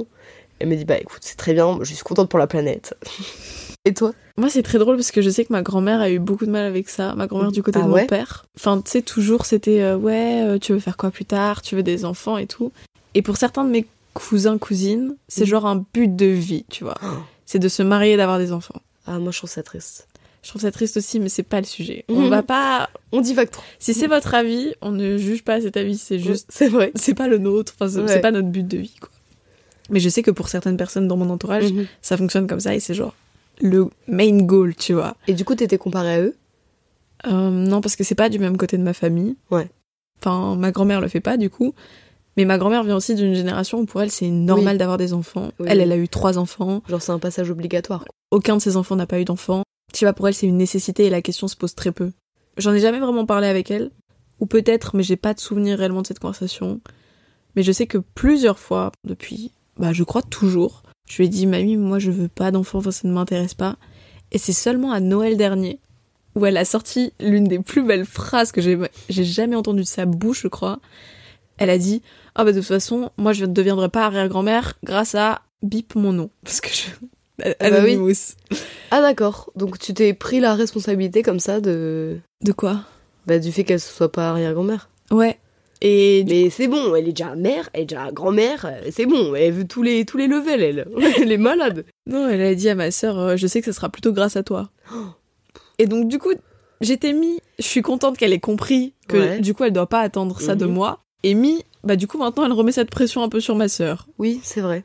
Elle 0.61 0.69
me 0.69 0.77
dit, 0.77 0.85
bah 0.85 0.97
écoute, 0.99 1.19
c'est 1.23 1.37
très 1.37 1.53
bien, 1.55 1.79
je 1.83 1.93
suis 1.93 2.05
contente 2.05 2.29
pour 2.31 2.39
la 2.39 2.47
planète. 2.47 2.97
Et 3.85 3.95
toi? 3.95 4.13
Moi, 4.37 4.49
c'est 4.51 4.63
très 4.63 4.79
drôle 4.79 4.97
parce 4.97 5.11
que 5.13 5.23
je 5.23 5.31
sais 5.31 5.45
que 5.45 5.53
ma 5.53 5.63
grand-mère 5.63 6.01
a 6.01 6.11
eu 6.11 6.19
beaucoup 6.19 6.45
de 6.47 6.51
mal 6.51 6.65
avec 6.65 6.89
ça. 6.89 7.15
Ma 7.15 7.27
grand-mère 7.27 7.53
du 7.53 7.63
côté 7.63 7.79
Ah 7.83 7.87
de 7.87 7.91
ouais? 7.93 8.01
mon 8.03 8.07
père. 8.07 8.47
Enfin, 8.57 8.81
tu 8.81 8.91
sais, 8.91 9.03
toujours 9.03 9.45
c'était 9.47 9.81
euh, 9.83 9.97
ouais, 9.97 10.43
euh, 10.45 10.59
tu 10.59 10.73
veux 10.73 10.79
faire 10.81 10.97
quoi 10.97 11.11
plus 11.13 11.25
tard? 11.25 11.63
Tu 11.63 11.77
veux 11.77 11.83
des 11.85 12.05
enfants 12.05 12.37
et 12.37 12.47
tout. 12.47 12.73
Et 13.15 13.23
pour 13.23 13.37
certains 13.37 13.65
de 13.65 13.71
mes 13.71 13.87
cousins, 14.15 14.59
cousines, 14.59 15.17
c'est 15.29 15.43
Mhm. 15.43 15.47
genre 15.51 15.67
un 15.67 15.85
but 15.95 16.15
de 16.17 16.27
vie, 16.27 16.65
tu 16.69 16.83
vois. 16.85 16.97
Oh. 17.05 17.07
C'est 17.45 17.61
de 17.61 17.69
se 17.69 17.83
marier 17.85 18.15
et 18.15 18.17
d'avoir 18.17 18.39
des 18.39 18.51
enfants. 18.53 18.81
Ah, 19.07 19.19
moi, 19.19 19.33
je 19.33 19.39
trouve 19.39 19.51
ça 19.51 19.63
triste. 19.63 20.09
Je 20.43 20.51
trouve 20.51 20.63
ça 20.63 20.71
triste 20.71 20.97
aussi, 20.97 21.19
mais 21.19 21.29
c'est 21.29 21.43
pas 21.43 21.59
le 21.61 21.67
sujet. 21.67 22.05
Mhm. 22.09 22.17
On 22.17 22.29
va 22.29 22.43
pas. 22.43 22.89
On 23.13 23.21
divague 23.21 23.51
trop. 23.51 23.63
Si 23.79 23.95
c'est 23.95 24.07
votre 24.07 24.35
avis, 24.35 24.75
on 24.81 24.93
ne 24.93 25.17
juge 25.17 25.43
pas 25.43 25.61
cet 25.61 25.77
avis, 25.77 25.99
c'est 25.99 26.19
juste. 26.21 26.49
C'est 26.53 26.69
vrai. 26.69 26.93
C'est 26.95 27.15
pas 27.15 27.27
le 27.29 27.39
nôtre, 27.39 27.73
enfin, 27.75 27.89
c'est 27.91 28.01
Ouais. 28.01 28.09
c'est 28.09 28.21
pas 28.21 28.31
notre 28.31 28.49
but 28.49 28.67
de 28.67 28.79
vie, 28.79 28.95
quoi. 29.01 29.11
Mais 29.91 29.99
je 30.01 30.09
sais 30.09 30.23
que 30.23 30.31
pour 30.31 30.49
certaines 30.49 30.77
personnes 30.77 31.09
dans 31.09 31.17
mon 31.17 31.31
entourage, 31.31 31.73
Mhm. 31.73 31.87
ça 32.03 32.17
fonctionne 32.17 32.47
comme 32.47 32.61
ça 32.61 32.75
et 32.75 32.81
c'est 32.81 32.95
genre 32.95 33.15
le 33.61 33.89
main 34.07 34.37
goal, 34.43 34.75
tu 34.77 34.93
vois. 34.93 35.17
Et 35.27 35.33
du 35.35 35.45
coup, 35.45 35.55
t'étais 35.55 35.79
comparée 35.79 36.15
à 36.15 36.21
eux? 36.21 36.37
Euh, 37.27 37.51
non, 37.51 37.81
parce 37.81 37.97
que 37.97 38.05
c'est 38.05 38.15
pas 38.15 38.29
du 38.29 38.39
même 38.39 38.57
côté 38.57 38.77
de 38.79 38.83
ma 38.83 38.93
famille. 38.93 39.37
Ouais. 39.51 39.69
Enfin, 40.21 40.55
ma 40.57 40.71
grand-mère 40.71 41.01
le 41.01 41.09
fait 41.09 41.21
pas, 41.21 41.37
du 41.37 41.51
coup. 41.51 41.75
Mais 42.37 42.45
ma 42.45 42.59
grand-mère 42.59 42.85
vient 42.85 42.97
aussi 42.97 43.15
d'une 43.15 43.35
génération 43.35 43.79
où 43.81 43.87
pour 43.87 44.03
elle, 44.03 44.11
c'est 44.11 44.29
normal 44.29 44.75
Oui. 44.75 44.79
d'avoir 44.79 44.99
des 44.99 45.13
enfants. 45.15 45.51
Oui, 45.59 45.67
elle, 45.71 45.81
elle 45.81 45.93
a 45.93 45.97
eu 45.97 46.09
trois 46.09 46.37
enfants. 46.39 46.83
Genre, 46.89 47.01
c'est 47.01 47.13
un 47.13 47.19
passage 47.19 47.51
obligatoire. 47.51 48.05
Aucun 48.31 48.57
de 48.57 48.63
ses 48.63 48.77
enfants 48.77 48.97
n'a 48.97 49.07
pas 49.07 49.21
eu 49.21 49.25
d'enfants. 49.25 49.63
Tu 49.95 50.05
vois, 50.05 50.13
pour 50.13 50.29
elle, 50.29 50.35
c'est 50.35 50.47
une 50.47 50.59
nécessité 50.59 51.07
et 51.07 51.11
la 51.11 51.23
question 51.23 51.49
se 51.49 51.57
pose 51.57 51.75
très 51.75 51.93
peu. 51.93 52.13
J'en 52.59 52.73
ai 52.75 52.81
jamais 52.81 52.99
vraiment 53.01 53.25
parlé 53.25 53.47
avec 53.47 53.71
elle. 53.71 53.91
Ou 54.41 54.47
peut-être, 54.47 54.95
mais 54.97 55.03
j'ai 55.03 55.17
pas 55.17 55.33
de 55.33 55.41
souvenir 55.41 55.79
réellement 55.79 56.03
de 56.03 56.07
cette 56.07 56.19
conversation. 56.19 56.81
Mais 57.55 57.63
je 57.63 57.73
sais 57.73 57.87
que 57.87 57.99
plusieurs 58.15 58.59
fois, 58.59 58.93
depuis, 59.05 59.53
bah, 59.79 59.95
je 59.95 60.05
crois 60.05 60.21
toujours, 60.23 60.83
je 61.09 61.17
lui 61.17 61.25
ai 61.25 61.29
dit, 61.29 61.47
mamie, 61.47 61.79
moi, 61.79 61.99
je 61.99 62.11
veux 62.11 62.29
pas 62.29 62.51
d'enfant, 62.51 62.79
enfin, 62.79 62.91
ça 62.91 63.09
ne 63.09 63.15
m'intéresse 63.15 63.55
pas. 63.55 63.77
Et 64.33 64.37
c'est 64.39 64.53
seulement 64.53 64.93
à 64.93 65.01
Noël 65.01 65.39
dernier 65.39 65.79
où 66.35 66.45
elle 66.45 66.59
a 66.59 66.67
sorti 66.67 67.15
l'une 67.19 67.45
des 67.45 67.59
plus 67.61 67.83
belles 67.83 68.05
phrases 68.05 68.53
que 68.53 68.61
j'ai 68.61 68.77
j'ai 69.09 69.25
jamais 69.25 69.57
entendues 69.57 69.85
de 69.85 69.87
sa 69.87 70.05
bouche, 70.05 70.43
je 70.43 70.49
crois. 70.49 70.81
Elle 71.59 71.71
a 71.71 71.79
dit 71.79 72.03
Ah, 72.35 72.45
bah, 72.45 72.53
de 72.53 72.59
toute 72.59 72.69
façon, 72.69 73.11
moi, 73.17 73.33
je 73.33 73.45
ne 73.45 73.53
deviendrai 73.53 73.89
pas 73.89 74.05
arrière-grand-mère 74.07 74.75
grâce 74.85 75.15
à 75.15 75.43
bip 75.63 75.95
mon 75.95 76.13
nom. 76.13 76.31
Parce 76.45 76.61
que 76.61 76.69
je. 76.69 76.85
bah 77.39 77.45
oui. 77.61 77.67
Anonymous. 77.67 78.35
Ah 78.91 79.01
d'accord. 79.01 79.51
Donc 79.57 79.79
tu 79.79 79.93
t'es 79.95 80.13
pris 80.15 80.41
la 80.41 80.55
responsabilité 80.55 81.23
comme 81.23 81.41
ça 81.41 81.61
de 81.61 82.19
De 82.45 82.53
quoi? 82.53 82.81
bah, 83.27 83.39
du 83.39 83.51
fait 83.53 83.65
qu'elle 83.65 83.81
soit 83.81 84.13
pas 84.13 84.31
arrière-grand-mère. 84.31 84.89
Ouais. 85.11 85.39
Et 85.83 86.25
du- 86.25 86.33
Mais 86.33 86.49
c'est 86.51 86.69
bon, 86.69 86.95
elle 86.95 87.07
est 87.09 87.13
déjà 87.13 87.35
mère, 87.35 87.69
elle 87.75 87.83
est 87.83 87.87
déjà 87.87 88.11
grand-mère, 88.11 88.65
euh, 88.65 88.89
c'est 88.91 89.05
bon, 89.05 89.35
elle 89.35 89.53
veut 89.53 89.67
tous 89.67 89.83
les 89.83 90.07
tous 90.07 90.17
les 90.17 90.27
levels 90.27 90.63
elle. 90.63 90.89
elle 91.21 91.31
est 91.31 91.37
malade. 91.37 91.85
non, 92.07 92.29
elle 92.29 92.41
a 92.41 92.55
dit 92.55 92.69
à 92.71 92.75
ma 92.75 92.91
sœur 92.91 93.19
euh, 93.19 93.37
Je 93.37 93.47
sais 93.47 93.61
que 93.61 93.67
ce 93.67 93.73
sera 93.73 93.89
plutôt 93.91 94.13
grâce 94.13 94.37
à 94.37 94.43
toi. 94.43 94.71
Et 95.79 95.87
donc, 95.87 96.09
du 96.09 96.19
coup, 96.19 96.33
j'étais 96.81 97.13
mis. 97.13 97.41
Je 97.59 97.65
suis 97.65 97.83
contente 97.83 98.17
qu'elle 98.17 98.33
ait 98.33 98.39
compris 98.41 98.95
que 99.09 99.17
Ouais. 99.19 99.41
du 99.41 99.53
coup, 99.53 99.65
elle 99.65 99.73
doit 99.73 99.89
pas 99.89 100.01
attendre 100.01 100.41
ça 100.41 100.55
de 100.55 100.65
Mhm. 100.67 100.73
moi. 100.73 101.01
Mis, 101.25 101.65
bah, 101.85 101.97
du 101.97 102.07
coup, 102.07 102.19
maintenant, 102.19 102.45
elle 102.45 102.53
remet 102.53 102.73
cette 102.73 102.91
pression 102.91 103.23
un 103.23 103.29
peu 103.29 103.41
sur 103.41 103.57
ma 103.57 103.69
sœur. 103.69 104.07
Oui, 104.19 104.41
c'est 104.43 104.61
vrai. 104.61 104.85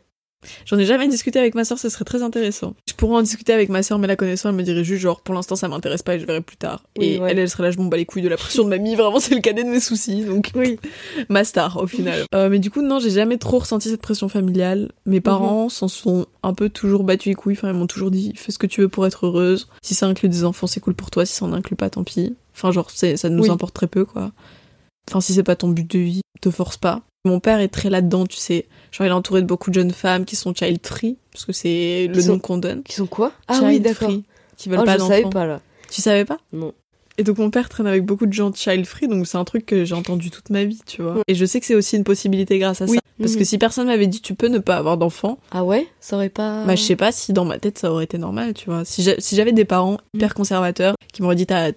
J'en 0.66 0.80
ai 0.80 0.86
jamais 0.86 1.08
discuté 1.08 1.38
avec 1.38 1.54
ma 1.54 1.64
sœur, 1.64 1.78
ce 1.78 1.88
serait 1.88 2.04
très 2.04 2.24
intéressant. 2.24 2.74
Je 2.90 2.94
pourrais 2.96 3.18
en 3.18 3.22
discuter 3.22 3.54
avec 3.54 3.70
ma 3.70 3.84
sœur, 3.84 4.00
mais 4.00 4.08
la 4.08 4.16
connaissant, 4.16 4.50
elle 4.50 4.56
me 4.56 4.64
dirait 4.64 4.84
juste 4.84 5.04
genre, 5.04 5.22
pour 5.22 5.36
l'instant, 5.36 5.56
ça 5.56 5.68
m'intéresse 5.68 6.02
pas 6.02 6.16
et 6.16 6.20
je 6.20 6.26
verrai 6.26 6.42
plus 6.42 6.58
tard. 6.58 6.84
Oui, 6.98 7.06
et 7.10 7.20
ouais. 7.20 7.30
elle, 7.30 7.38
elle 7.38 7.48
serait 7.48 7.62
là, 7.62 7.70
je 7.70 7.78
m'en 7.78 7.86
bats 7.86 7.98
les 7.98 8.08
couilles 8.08 8.24
de 8.24 8.28
la 8.28 8.38
pression 8.38 8.64
de 8.64 8.70
mamie, 8.70 8.96
vraiment, 8.96 9.20
c'est 9.20 9.36
le 9.36 9.42
cadet 9.42 9.64
de 9.64 9.70
mes 9.70 9.80
soucis, 9.80 10.24
donc 10.26 10.50
Oui. 10.56 10.80
ma 11.30 11.44
star, 11.44 11.78
au 11.78 11.86
final. 11.86 12.24
Euh, 12.34 12.50
mais 12.50 12.58
du 12.58 12.72
coup, 12.72 12.82
non, 12.82 12.98
j'ai 12.98 13.12
jamais 13.12 13.38
trop 13.38 13.60
ressenti 13.60 13.90
cette 13.90 14.02
pression 14.02 14.30
familiale. 14.30 14.92
Mes 15.06 15.22
parents 15.22 15.70
s'en 15.70 15.88
sont 15.88 16.26
un 16.42 16.56
peu 16.56 16.70
toujours 16.70 17.04
battus 17.04 17.28
les 17.28 17.36
couilles, 17.36 17.54
enfin, 17.54 17.70
ils 17.70 17.76
m'ont 17.78 17.86
toujours 17.86 18.10
dit, 18.10 18.34
fais 18.36 18.52
ce 18.52 18.58
que 18.58 18.66
tu 18.66 18.82
veux 18.82 18.90
pour 18.90 19.06
être 19.06 19.28
heureuse. 19.28 19.68
Si 19.84 19.94
ça 19.94 20.08
inclut 20.08 20.28
des 20.30 20.44
enfants, 20.44 20.66
c'est 20.66 20.80
cool 20.80 20.96
pour 20.96 21.12
toi, 21.12 21.24
si 21.24 21.36
ça 21.36 21.46
en 21.46 21.54
inclut 21.54 21.76
pas, 21.76 21.92
tant 21.92 22.04
pis. 22.04 22.36
Enfin, 22.56 22.72
genre, 22.72 22.90
ça 22.90 23.30
nous 23.30 23.44
Oui. 23.44 23.50
importe 23.52 23.76
très 23.76 23.86
peu, 23.88 24.06
quoi. 24.06 24.32
Enfin, 25.12 25.20
si 25.20 25.34
c'est 25.34 25.44
pas 25.44 25.58
ton 25.58 25.68
but 25.68 25.90
de 25.92 26.00
vie, 26.00 26.22
te 26.40 26.50
force 26.50 26.78
pas. 26.78 27.02
Mon 27.26 27.40
père 27.42 27.60
est 27.60 27.68
très 27.68 27.90
là-dedans, 27.90 28.26
tu 28.26 28.38
sais. 28.38 28.66
Genre, 28.92 29.06
il 29.06 29.10
est 29.10 29.14
entouré 29.14 29.42
de 29.42 29.46
beaucoup 29.48 29.70
de 29.70 29.76
jeunes 29.76 29.92
femmes 29.92 30.24
qui 30.24 30.38
sont 30.38 30.54
child 30.56 30.80
free, 30.88 31.18
parce 31.34 31.44
que 31.46 31.52
c'est 31.54 32.08
le 32.08 32.24
nom 32.24 32.40
qu'on 32.40 32.58
donne. 32.58 32.82
Qui 32.84 32.96
sont 32.96 33.08
quoi? 33.08 33.34
Ah 33.48 33.56
Child 33.56 33.68
oui, 33.68 33.80
d'accord. 33.82 34.12
qui 34.58 34.70
veulent 34.70 34.80
Oh, 34.82 34.86
pas 34.86 34.94
je 34.98 35.04
savais 35.04 35.22
d'enfants. 35.24 35.30
pas 35.32 35.46
là. 35.46 35.60
Tu 35.90 36.02
savais 36.02 36.24
pas? 36.26 36.38
Non. 36.54 36.74
Et 37.18 37.24
donc 37.24 37.38
mon 37.40 37.52
père 37.52 37.68
traîne 37.68 37.88
avec 37.88 38.06
beaucoup 38.06 38.26
de 38.26 38.32
gens 38.32 38.52
child 38.54 38.86
free, 38.86 39.08
donc 39.10 39.28
c'est 39.28 39.38
un 39.38 39.44
truc 39.44 39.66
que 39.66 39.84
j'ai 39.84 39.94
entendu 39.96 40.32
toute 40.32 40.50
ma 40.50 40.64
vie, 40.64 40.80
tu 40.88 41.02
vois. 41.02 41.18
Et 41.28 41.36
je 41.36 41.46
sais 41.46 41.60
que 41.60 41.66
c'est 41.66 41.76
aussi 41.76 41.98
une 41.98 42.06
possibilité 42.06 42.58
grâce 42.58 42.82
à 42.82 42.86
Oui. 42.86 42.96
ça. 42.96 43.02
Parce 43.20 43.34
Mhm. 43.34 43.38
que 43.40 43.44
si 43.44 43.58
personne 43.58 43.88
m'avait 43.88 44.08
dit 44.08 44.22
tu 44.22 44.34
peux 44.34 44.48
ne 44.48 44.58
pas 44.60 44.78
avoir 44.78 44.98
d'enfants, 44.98 45.38
Ah 45.52 45.64
ouais, 45.66 45.88
ça 46.00 46.16
aurait 46.16 46.30
pas 46.30 46.64
bah 46.66 46.76
je 46.76 46.82
sais 46.82 46.96
pas 46.96 47.12
si 47.12 47.34
dans 47.34 47.44
ma 47.46 47.60
tête 47.60 47.78
ça 47.78 47.92
aurait 47.92 48.06
été 48.06 48.18
normal, 48.18 48.54
tu 48.54 48.70
vois. 48.70 48.84
Si 48.86 49.04
j'avais 49.36 49.52
des 49.52 49.66
parents 49.66 49.92
Mhm. 49.92 49.98
hyper 50.16 50.34
conservateurs 50.34 50.96
qui 51.14 51.22
m'auraient 51.22 51.36
dit 51.36 51.46
t'as 51.46 51.74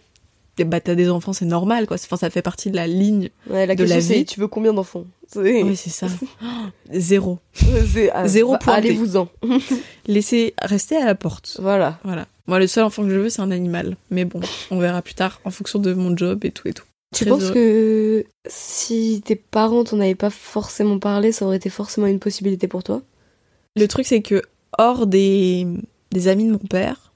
bah, 0.62 0.80
t'as 0.80 0.94
des 0.94 1.10
enfants, 1.10 1.32
c'est 1.32 1.44
normal, 1.46 1.86
quoi. 1.86 1.96
Enfin, 1.96 2.16
ça 2.16 2.30
fait 2.30 2.42
partie 2.42 2.70
de 2.70 2.76
la 2.76 2.86
ligne. 2.86 3.30
Ouais, 3.50 3.66
la 3.66 3.74
de 3.74 3.82
la 3.84 3.98
vie. 3.98 4.24
tu 4.24 4.38
veux 4.38 4.46
combien 4.46 4.72
d'enfants? 4.72 5.04
Oui, 5.34 5.74
c'est 5.74 5.90
ça. 5.90 6.06
Zéro. 6.92 7.40
ah, 8.12 8.28
Zéro 8.28 8.52
bah. 8.52 8.74
Allez-vous-en. 8.74 9.28
Laissez 10.06 10.54
rester 10.62 10.96
à 10.96 11.04
la 11.06 11.14
porte. 11.16 11.58
Voilà. 11.60 11.98
Voilà. 12.04 12.26
Moi, 12.46 12.58
le 12.60 12.66
seul 12.66 12.84
enfant 12.84 13.02
que 13.02 13.10
je 13.10 13.18
veux, 13.18 13.28
c'est 13.30 13.42
un 13.42 13.50
animal. 13.50 13.96
Mais 14.10 14.24
bon, 14.24 14.40
on 14.70 14.78
verra 14.78 15.02
plus 15.02 15.14
tard, 15.14 15.40
en 15.44 15.50
fonction 15.50 15.78
de 15.80 15.92
mon 15.94 16.16
job 16.16 16.44
et 16.44 16.50
tout 16.50 16.68
et 16.68 16.72
tout. 16.72 16.84
Tu 17.14 17.24
Très 17.24 17.30
penses 17.30 17.42
heureux. 17.44 17.54
que 17.54 18.24
si 18.46 19.22
tes 19.24 19.36
parents 19.36 19.84
t'en 19.84 19.98
avaient 20.00 20.14
pas 20.14 20.30
forcément 20.30 20.98
parlé, 20.98 21.32
ça 21.32 21.46
aurait 21.46 21.56
été 21.56 21.70
forcément 21.70 22.06
une 22.06 22.18
possibilité 22.18 22.68
pour 22.68 22.82
toi? 22.82 23.02
Le 23.76 23.86
truc, 23.88 24.06
c'est 24.06 24.20
que, 24.22 24.42
hors 24.78 25.06
des, 25.06 25.66
des 26.10 26.28
amis 26.28 26.44
de 26.46 26.52
mon 26.52 26.58
père, 26.58 27.12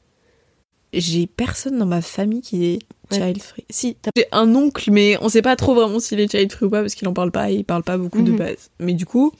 j'ai 0.92 1.26
personne 1.26 1.78
dans 1.78 1.86
ma 1.86 2.00
famille 2.00 2.40
qui 2.40 2.64
est. 2.66 2.78
child 3.16 3.42
free. 3.42 3.64
Si, 3.70 3.96
j'ai 4.16 4.26
un 4.32 4.54
oncle, 4.54 4.90
mais 4.90 5.16
on 5.20 5.28
sait 5.28 5.42
pas 5.42 5.56
trop 5.56 5.74
vraiment 5.74 5.98
s'il 6.00 6.20
est 6.20 6.30
child 6.30 6.52
free 6.52 6.66
ou 6.66 6.70
pas 6.70 6.80
parce 6.80 6.94
qu'il 6.94 7.08
en 7.08 7.12
parle 7.14 7.30
pas 7.30 7.50
et 7.50 7.54
il 7.54 7.64
parle 7.64 7.82
pas 7.82 7.96
beaucoup 7.98 8.22
de 8.22 8.30
Mhm. 8.32 8.38
base. 8.38 8.70
Mais 8.80 8.92
du 8.94 9.06
coup, 9.06 9.32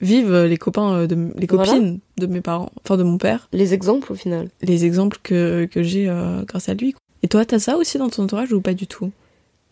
vivent 0.00 0.44
les 0.44 0.56
copains, 0.58 0.92
euh, 0.94 1.06
de, 1.06 1.14
les 1.36 1.46
Voilà. 1.46 1.72
copines 1.72 2.00
de 2.18 2.26
mes 2.26 2.40
parents, 2.40 2.70
enfin 2.84 2.96
de 2.96 3.02
mon 3.02 3.18
père, 3.18 3.48
Les 3.52 3.72
exemples 3.74 4.12
au 4.12 4.14
final. 4.14 4.50
les 4.62 4.84
exemples 4.84 5.18
que, 5.22 5.66
que 5.70 5.82
j'ai 5.82 6.08
euh, 6.08 6.42
grâce 6.44 6.68
à 6.68 6.74
lui. 6.74 6.94
Et 7.22 7.28
toi, 7.28 7.44
t'as 7.44 7.58
ça 7.58 7.76
aussi 7.78 7.96
dans 7.98 8.10
ton 8.10 8.24
entourage 8.24 8.52
ou 8.52 8.60
pas 8.60 8.74
du 8.74 8.86
tout? 8.86 9.10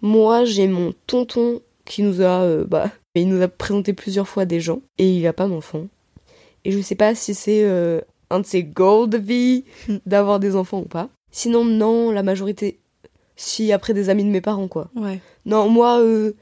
Moi, 0.03 0.45
j'ai 0.45 0.67
mon 0.67 0.93
tonton 1.07 1.61
qui 1.85 2.03
nous 2.03 2.23
a, 2.23 2.43
euh, 2.43 2.65
bah, 2.65 2.91
il 3.15 3.29
nous 3.29 3.43
a 3.43 3.49
présenté 3.49 3.93
plusieurs 3.93 4.29
fois 4.29 4.45
des 4.47 4.61
gens 4.61 4.81
et 4.99 5.15
il 5.15 5.27
a 5.27 5.33
pas 5.33 5.47
d'enfants. 5.47 5.87
Et 6.65 6.73
je 6.73 6.81
sais 6.81 6.95
pas 6.95 7.15
si 7.15 7.35
c'est 7.35 7.63
euh, 7.65 8.01
un 8.31 8.41
de 8.41 8.47
ses 8.47 8.63
goals 8.65 9.11
de 9.11 9.19
vie 9.19 9.65
Hmm. 9.89 9.97
d'avoir 10.07 10.41
des 10.41 10.57
enfants 10.57 10.81
ou 10.81 10.87
pas. 10.89 11.11
Sinon, 11.31 11.65
non, 11.65 12.11
la 12.11 12.23
majorité, 12.23 12.79
si 13.37 13.73
après 13.73 13.95
des 13.95 14.09
amis 14.11 14.25
de 14.25 14.29
mes 14.31 14.41
parents, 14.41 14.69
quoi. 14.69 14.91
Ouais. 14.97 15.21
Non, 15.47 15.69
moi, 15.69 16.01
euh, 16.01 16.33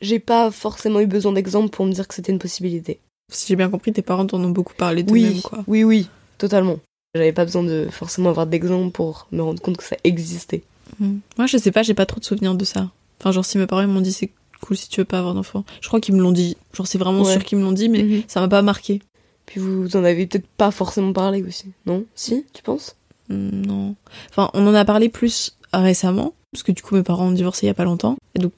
j'ai 0.00 0.18
pas 0.18 0.50
forcément 0.50 1.00
eu 1.00 1.06
besoin 1.06 1.32
d'exemples 1.32 1.70
pour 1.70 1.86
me 1.86 1.92
dire 1.92 2.06
que 2.08 2.14
c'était 2.14 2.32
une 2.32 2.38
possibilité. 2.38 3.00
Si 3.32 3.46
j'ai 3.48 3.56
bien 3.56 3.68
compris, 3.68 3.92
tes 3.92 4.02
parents 4.02 4.26
t'en 4.26 4.42
ont 4.42 4.50
beaucoup 4.50 4.74
parlé 4.74 5.02
de 5.02 5.10
oui, 5.10 5.22
même, 5.24 5.42
quoi. 5.42 5.64
oui, 5.66 5.84
oui, 5.84 6.08
totalement. 6.38 6.78
J'avais 7.14 7.32
pas 7.32 7.44
besoin 7.44 7.62
de 7.62 7.88
forcément 7.90 8.30
avoir 8.30 8.46
d'exemples 8.46 8.92
pour 8.92 9.26
me 9.32 9.42
rendre 9.42 9.60
compte 9.60 9.78
que 9.78 9.84
ça 9.84 9.96
existait. 10.04 10.62
Mm. 11.00 11.16
Moi, 11.38 11.46
je 11.46 11.56
sais 11.56 11.72
pas, 11.72 11.82
j'ai 11.82 11.94
pas 11.94 12.06
trop 12.06 12.20
de 12.20 12.24
souvenirs 12.24 12.54
de 12.54 12.64
ça. 12.64 12.90
Enfin, 13.20 13.32
genre, 13.32 13.44
si 13.44 13.58
mes 13.58 13.66
parents 13.66 13.86
m'ont 13.86 14.00
dit 14.02 14.12
c'est 14.12 14.30
cool 14.60 14.76
si 14.76 14.88
tu 14.88 15.00
veux 15.00 15.04
pas 15.06 15.18
avoir 15.18 15.34
d'enfant. 15.34 15.64
Je 15.80 15.88
crois 15.88 16.00
qu'ils 16.00 16.14
me 16.14 16.20
l'ont 16.22 16.32
dit. 16.32 16.56
Genre, 16.74 16.86
c'est 16.86 16.98
vraiment 16.98 17.22
Ouais. 17.22 17.32
sûr 17.32 17.42
qu'ils 17.44 17.58
me 17.58 17.64
l'ont 17.64 17.72
dit, 17.72 17.88
mais 17.88 18.22
ça 18.28 18.40
m'a 18.40 18.48
pas 18.48 18.62
marqué. 18.62 19.00
Puis 19.46 19.60
vous 19.60 19.96
en 19.96 20.04
avez 20.04 20.26
peut-être 20.26 20.46
pas 20.56 20.70
forcément 20.70 21.12
parlé 21.12 21.42
aussi, 21.42 21.72
non? 21.86 22.04
Si, 22.14 22.44
tu 22.52 22.62
penses? 22.62 22.96
Mm, 23.28 23.66
non. 23.66 23.94
Enfin, 24.30 24.50
on 24.54 24.66
en 24.66 24.74
a 24.74 24.84
parlé 24.84 25.08
plus 25.08 25.56
récemment, 25.80 26.34
parce 26.52 26.62
que 26.62 26.72
du 26.72 26.82
coup, 26.82 26.94
mes 26.94 27.02
parents 27.02 27.28
ont 27.28 27.32
divorcé 27.32 27.66
il 27.66 27.68
y 27.68 27.70
a 27.70 27.74
pas 27.74 27.84
longtemps. 27.84 28.16
Et 28.34 28.38
donc, 28.38 28.52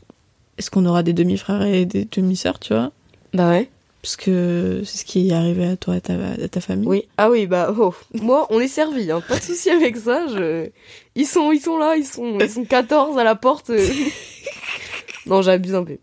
est-ce 0.58 0.70
qu'on 0.70 0.86
aura 0.86 1.02
des 1.02 1.12
demi-frères 1.12 1.62
et 1.62 1.84
des 1.84 2.04
demi-sœurs, 2.04 2.58
tu 2.58 2.74
vois? 2.74 2.92
Bah 3.32 3.50
ouais. 3.50 3.70
Parce 4.02 4.16
que 4.16 4.82
c'est 4.84 4.98
ce 4.98 5.04
qui 5.04 5.28
est 5.28 5.32
arrivé 5.32 5.66
à 5.66 5.76
toi, 5.76 5.94
à 5.94 6.00
ta, 6.00 6.14
à 6.14 6.48
ta 6.48 6.60
famille. 6.60 6.88
Oui. 6.88 7.08
Ah 7.16 7.30
oui, 7.30 7.46
bah 7.46 7.74
oh. 7.76 7.94
Moi, 8.14 8.46
on 8.50 8.60
est 8.60 8.68
servi, 8.68 9.10
hein. 9.10 9.22
Pas 9.26 9.38
de 9.38 9.42
souci 9.42 9.70
avec 9.70 9.96
ça. 9.96 10.26
Je... 10.28 10.70
Ils 11.14 11.26
sont, 11.26 11.50
ils 11.52 11.60
sont 11.60 11.78
là, 11.78 11.96
ils 11.96 12.06
sont, 12.06 12.38
ils 12.38 12.50
sont 12.50 12.64
14 12.64 13.18
à 13.18 13.24
la 13.24 13.34
porte. 13.34 13.70
non, 15.26 15.42
j'abuse 15.42 15.74
un 15.74 15.84
peu. 15.84 15.98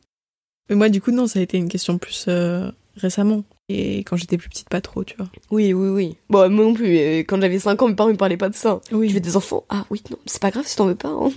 Mais 0.69 0.75
moi, 0.75 0.89
du 0.89 1.01
coup, 1.01 1.11
non, 1.11 1.27
ça 1.27 1.39
a 1.39 1.41
été 1.41 1.57
une 1.57 1.69
question 1.69 1.97
plus 1.97 2.25
euh, 2.27 2.69
récemment. 2.97 3.43
Et 3.67 3.99
quand 3.99 4.15
j'étais 4.15 4.37
plus 4.37 4.47
petite, 4.49 4.69
pas 4.69 4.81
trop, 4.81 5.03
tu 5.03 5.15
vois. 5.17 5.27
Oui, 5.49 5.73
oui, 5.73 5.89
oui. 5.89 6.17
Bon, 6.29 6.49
moi 6.51 6.65
non 6.65 6.73
plus. 6.75 6.97
euh, 6.97 7.19
Quand 7.21 7.41
j'avais 7.41 7.57
5 7.59 7.81
ans, 7.81 7.87
mes 7.87 7.95
parents 7.95 8.11
me 8.11 8.15
parlaient 8.17 8.37
pas 8.37 8.49
de 8.49 8.55
ça. 8.55 8.79
Oui. 8.91 9.07
Tu 9.07 9.13
veux 9.15 9.19
des 9.19 9.35
enfants? 9.35 9.63
Ah 9.69 9.85
oui, 9.89 10.03
non, 10.11 10.17
c'est 10.27 10.41
pas 10.41 10.51
grave 10.51 10.67
si 10.67 10.75
t'en 10.75 10.85
veux 10.85 10.95
pas. 10.95 11.09
hein. 11.09 11.31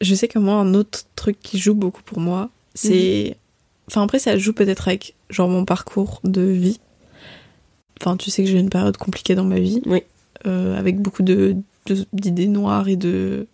Je 0.00 0.14
sais 0.14 0.26
que 0.28 0.38
moi, 0.38 0.54
un 0.54 0.74
autre 0.74 1.04
truc 1.16 1.38
qui 1.40 1.58
joue 1.58 1.74
beaucoup 1.74 2.02
pour 2.02 2.18
moi, 2.20 2.50
c'est. 2.74 3.36
Enfin, 3.88 4.02
après, 4.02 4.18
ça 4.18 4.36
joue 4.36 4.52
peut-être 4.52 4.88
avec, 4.88 5.14
genre, 5.30 5.48
mon 5.48 5.64
parcours 5.64 6.20
de 6.24 6.42
vie. 6.42 6.78
Enfin, 8.00 8.16
tu 8.16 8.30
sais 8.30 8.42
que 8.44 8.48
j'ai 8.48 8.56
eu 8.56 8.60
une 8.60 8.70
période 8.70 8.96
compliquée 8.96 9.34
dans 9.34 9.44
ma 9.44 9.58
vie. 9.60 9.80
Oui. 9.86 10.02
euh, 10.46 10.76
avec 10.78 10.98
beaucoup 11.00 11.22
de 11.22 11.56
d'idées 12.12 12.48
noires 12.48 12.88
et 12.88 12.96
de, 12.96 13.46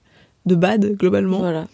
de 0.46 0.54
bad, 0.54 0.96
globalement. 0.96 1.38
Voilà. 1.38 1.68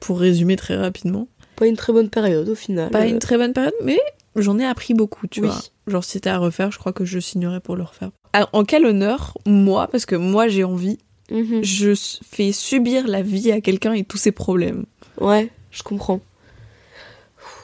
Pour 0.00 0.18
résumer 0.20 0.56
très 0.56 0.76
rapidement. 0.76 1.28
Pas 1.56 1.66
une 1.66 1.76
très 1.76 1.92
bonne 1.92 2.10
période 2.10 2.48
au 2.48 2.54
final. 2.54 2.90
Pas 2.90 3.06
une 3.06 3.18
très 3.20 3.36
bonne 3.36 3.52
période, 3.52 3.74
mais 3.84 3.98
j'en 4.40 4.58
ai 4.58 4.64
appris 4.64 4.94
beaucoup, 4.94 5.26
tu 5.26 5.40
Oui. 5.40 5.48
vois. 5.48 5.60
Genre, 5.86 6.04
si 6.04 6.12
c'était 6.12 6.30
à 6.30 6.38
refaire, 6.38 6.70
je 6.70 6.78
crois 6.78 6.92
que 6.92 7.04
je 7.04 7.18
signerais 7.18 7.60
pour 7.60 7.76
le 7.76 7.82
refaire. 7.82 8.10
Alors, 8.32 8.48
en 8.52 8.64
quel 8.64 8.84
honneur, 8.84 9.36
moi, 9.46 9.88
parce 9.88 10.04
que 10.06 10.14
moi 10.16 10.48
j'ai 10.48 10.64
envie, 10.64 10.98
mhm. 11.30 11.62
je 11.62 11.94
fais 12.24 12.52
subir 12.52 13.06
la 13.08 13.22
vie 13.22 13.50
à 13.52 13.60
quelqu'un 13.60 13.92
et 13.94 14.04
tous 14.04 14.18
ses 14.18 14.32
problèmes. 14.32 14.84
Ouais, 15.20 15.50
je 15.70 15.82
comprends. 15.82 16.20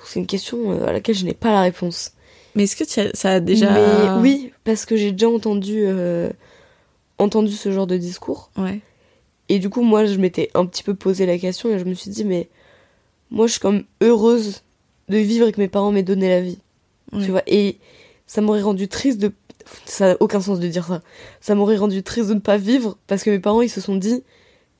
C'est 0.06 0.20
une 0.20 0.26
question 0.26 0.72
euh, 0.72 0.86
à 0.86 0.92
laquelle 0.92 1.14
je 1.16 1.24
n'ai 1.24 1.34
pas 1.34 1.50
la 1.52 1.62
réponse. 1.62 2.12
Mais 2.54 2.64
est-ce 2.64 2.76
que 2.76 2.84
as- 3.00 3.14
ça 3.14 3.32
a 3.32 3.40
déjà. 3.40 3.72
Mais 3.72 4.20
oui, 4.20 4.52
parce 4.64 4.86
que 4.86 4.96
j'ai 4.96 5.12
déjà 5.12 5.28
entendu, 5.28 5.80
euh, 5.84 6.30
entendu 7.18 7.52
ce 7.52 7.72
genre 7.72 7.86
de 7.86 7.96
discours. 7.96 8.50
Ouais. 8.56 8.80
Et 9.48 9.58
du 9.58 9.68
coup, 9.68 9.82
moi, 9.82 10.06
je 10.06 10.16
m'étais 10.16 10.50
un 10.54 10.64
petit 10.66 10.82
peu 10.82 10.94
posé 10.94 11.26
la 11.26 11.36
question 11.36 11.68
et 11.70 11.78
je 11.78 11.84
me 11.84 11.94
suis 11.94 12.10
dit, 12.10 12.24
mais 12.24 12.48
moi, 13.30 13.46
je 13.46 13.52
suis 13.52 13.60
comme 13.60 13.84
heureuse 14.00 14.62
de 15.08 15.18
vivre 15.18 15.46
et 15.49 15.52
que 15.52 15.61
mes 15.61 15.68
parents 15.68 15.92
m'aient 15.92 16.02
donné 16.02 16.28
la 16.28 16.40
vie. 16.40 16.58
Tu 17.23 17.30
vois, 17.30 17.42
et 17.46 17.78
ça 18.26 18.40
m'aurait 18.40 18.62
rendu 18.62 18.88
triste 18.88 19.20
de. 19.20 19.32
Ça 19.84 20.08
n'a 20.08 20.16
aucun 20.20 20.40
sens 20.40 20.58
de 20.58 20.66
dire 20.66 20.84
ça. 20.87 21.00
Ça 21.40 21.54
m'aurait 21.54 21.76
rendu 21.76 22.02
triste 22.02 22.28
de 22.30 22.34
ne 22.34 22.40
pas 22.40 22.56
vivre 22.56 22.99
parce 23.06 23.23
que 23.23 23.30
mes 23.30 23.38
parents, 23.38 23.62
ils 23.62 23.68
se 23.70 23.80
sont 23.80 23.94
dit, 23.96 24.23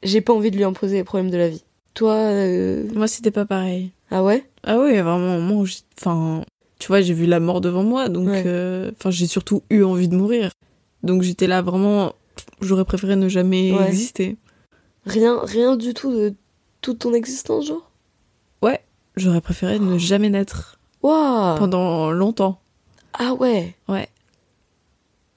j'ai 0.03 0.21
pas 0.21 0.33
envie 0.33 0.51
de 0.51 0.57
lui 0.57 0.65
imposer 0.65 0.97
les 0.97 1.05
problèmes 1.05 1.31
de 1.31 1.37
la 1.37 1.49
vie. 1.49 1.63
Toi, 1.95 2.15
euh, 2.15 2.89
Moi, 2.93 3.07
c'était 3.07 3.31
pas 3.31 3.45
pareil. 3.47 3.93
ah 4.11 4.25
ouais? 4.25 4.45
Ah 4.65 4.79
oui, 4.81 4.93
vraiment, 4.95 5.39
moi, 5.41 5.65
enfin, 6.01 6.45
tu 6.81 6.89
vois, 6.89 7.01
j'ai 7.03 7.15
vu 7.15 7.27
la 7.27 7.39
mort 7.39 7.61
devant 7.61 7.85
moi, 7.85 8.09
donc, 8.09 8.29
Ouais. 8.29 8.43
euh, 8.47 8.91
enfin, 8.99 9.11
j'ai 9.13 9.27
surtout 9.29 9.63
eu 9.71 9.85
envie 9.85 10.09
de 10.09 10.17
mourir. 10.17 10.51
Donc, 11.05 11.23
j'étais 11.23 11.47
là 11.47 11.63
vraiment, 11.63 12.15
j'aurais 12.61 12.85
préféré 12.85 13.15
ne 13.15 13.29
jamais 13.29 13.71
Ouais. 13.73 13.87
exister. 13.89 14.37
Rien, 15.07 15.39
rien 15.45 15.77
du 15.77 15.95
tout 15.95 16.11
de 16.13 16.35
toute 16.81 16.99
ton 17.01 17.15
existence, 17.15 17.67
genre? 17.69 17.91
J'aurais 19.17 19.41
préféré 19.41 19.79
ne 19.79 19.99
jamais 19.99 20.31
naître. 20.31 20.79
Pendant 21.01 22.11
longtemps. 22.11 22.61
Ah 23.13 23.35
ouais 23.35 23.75
Ouais. 23.89 24.09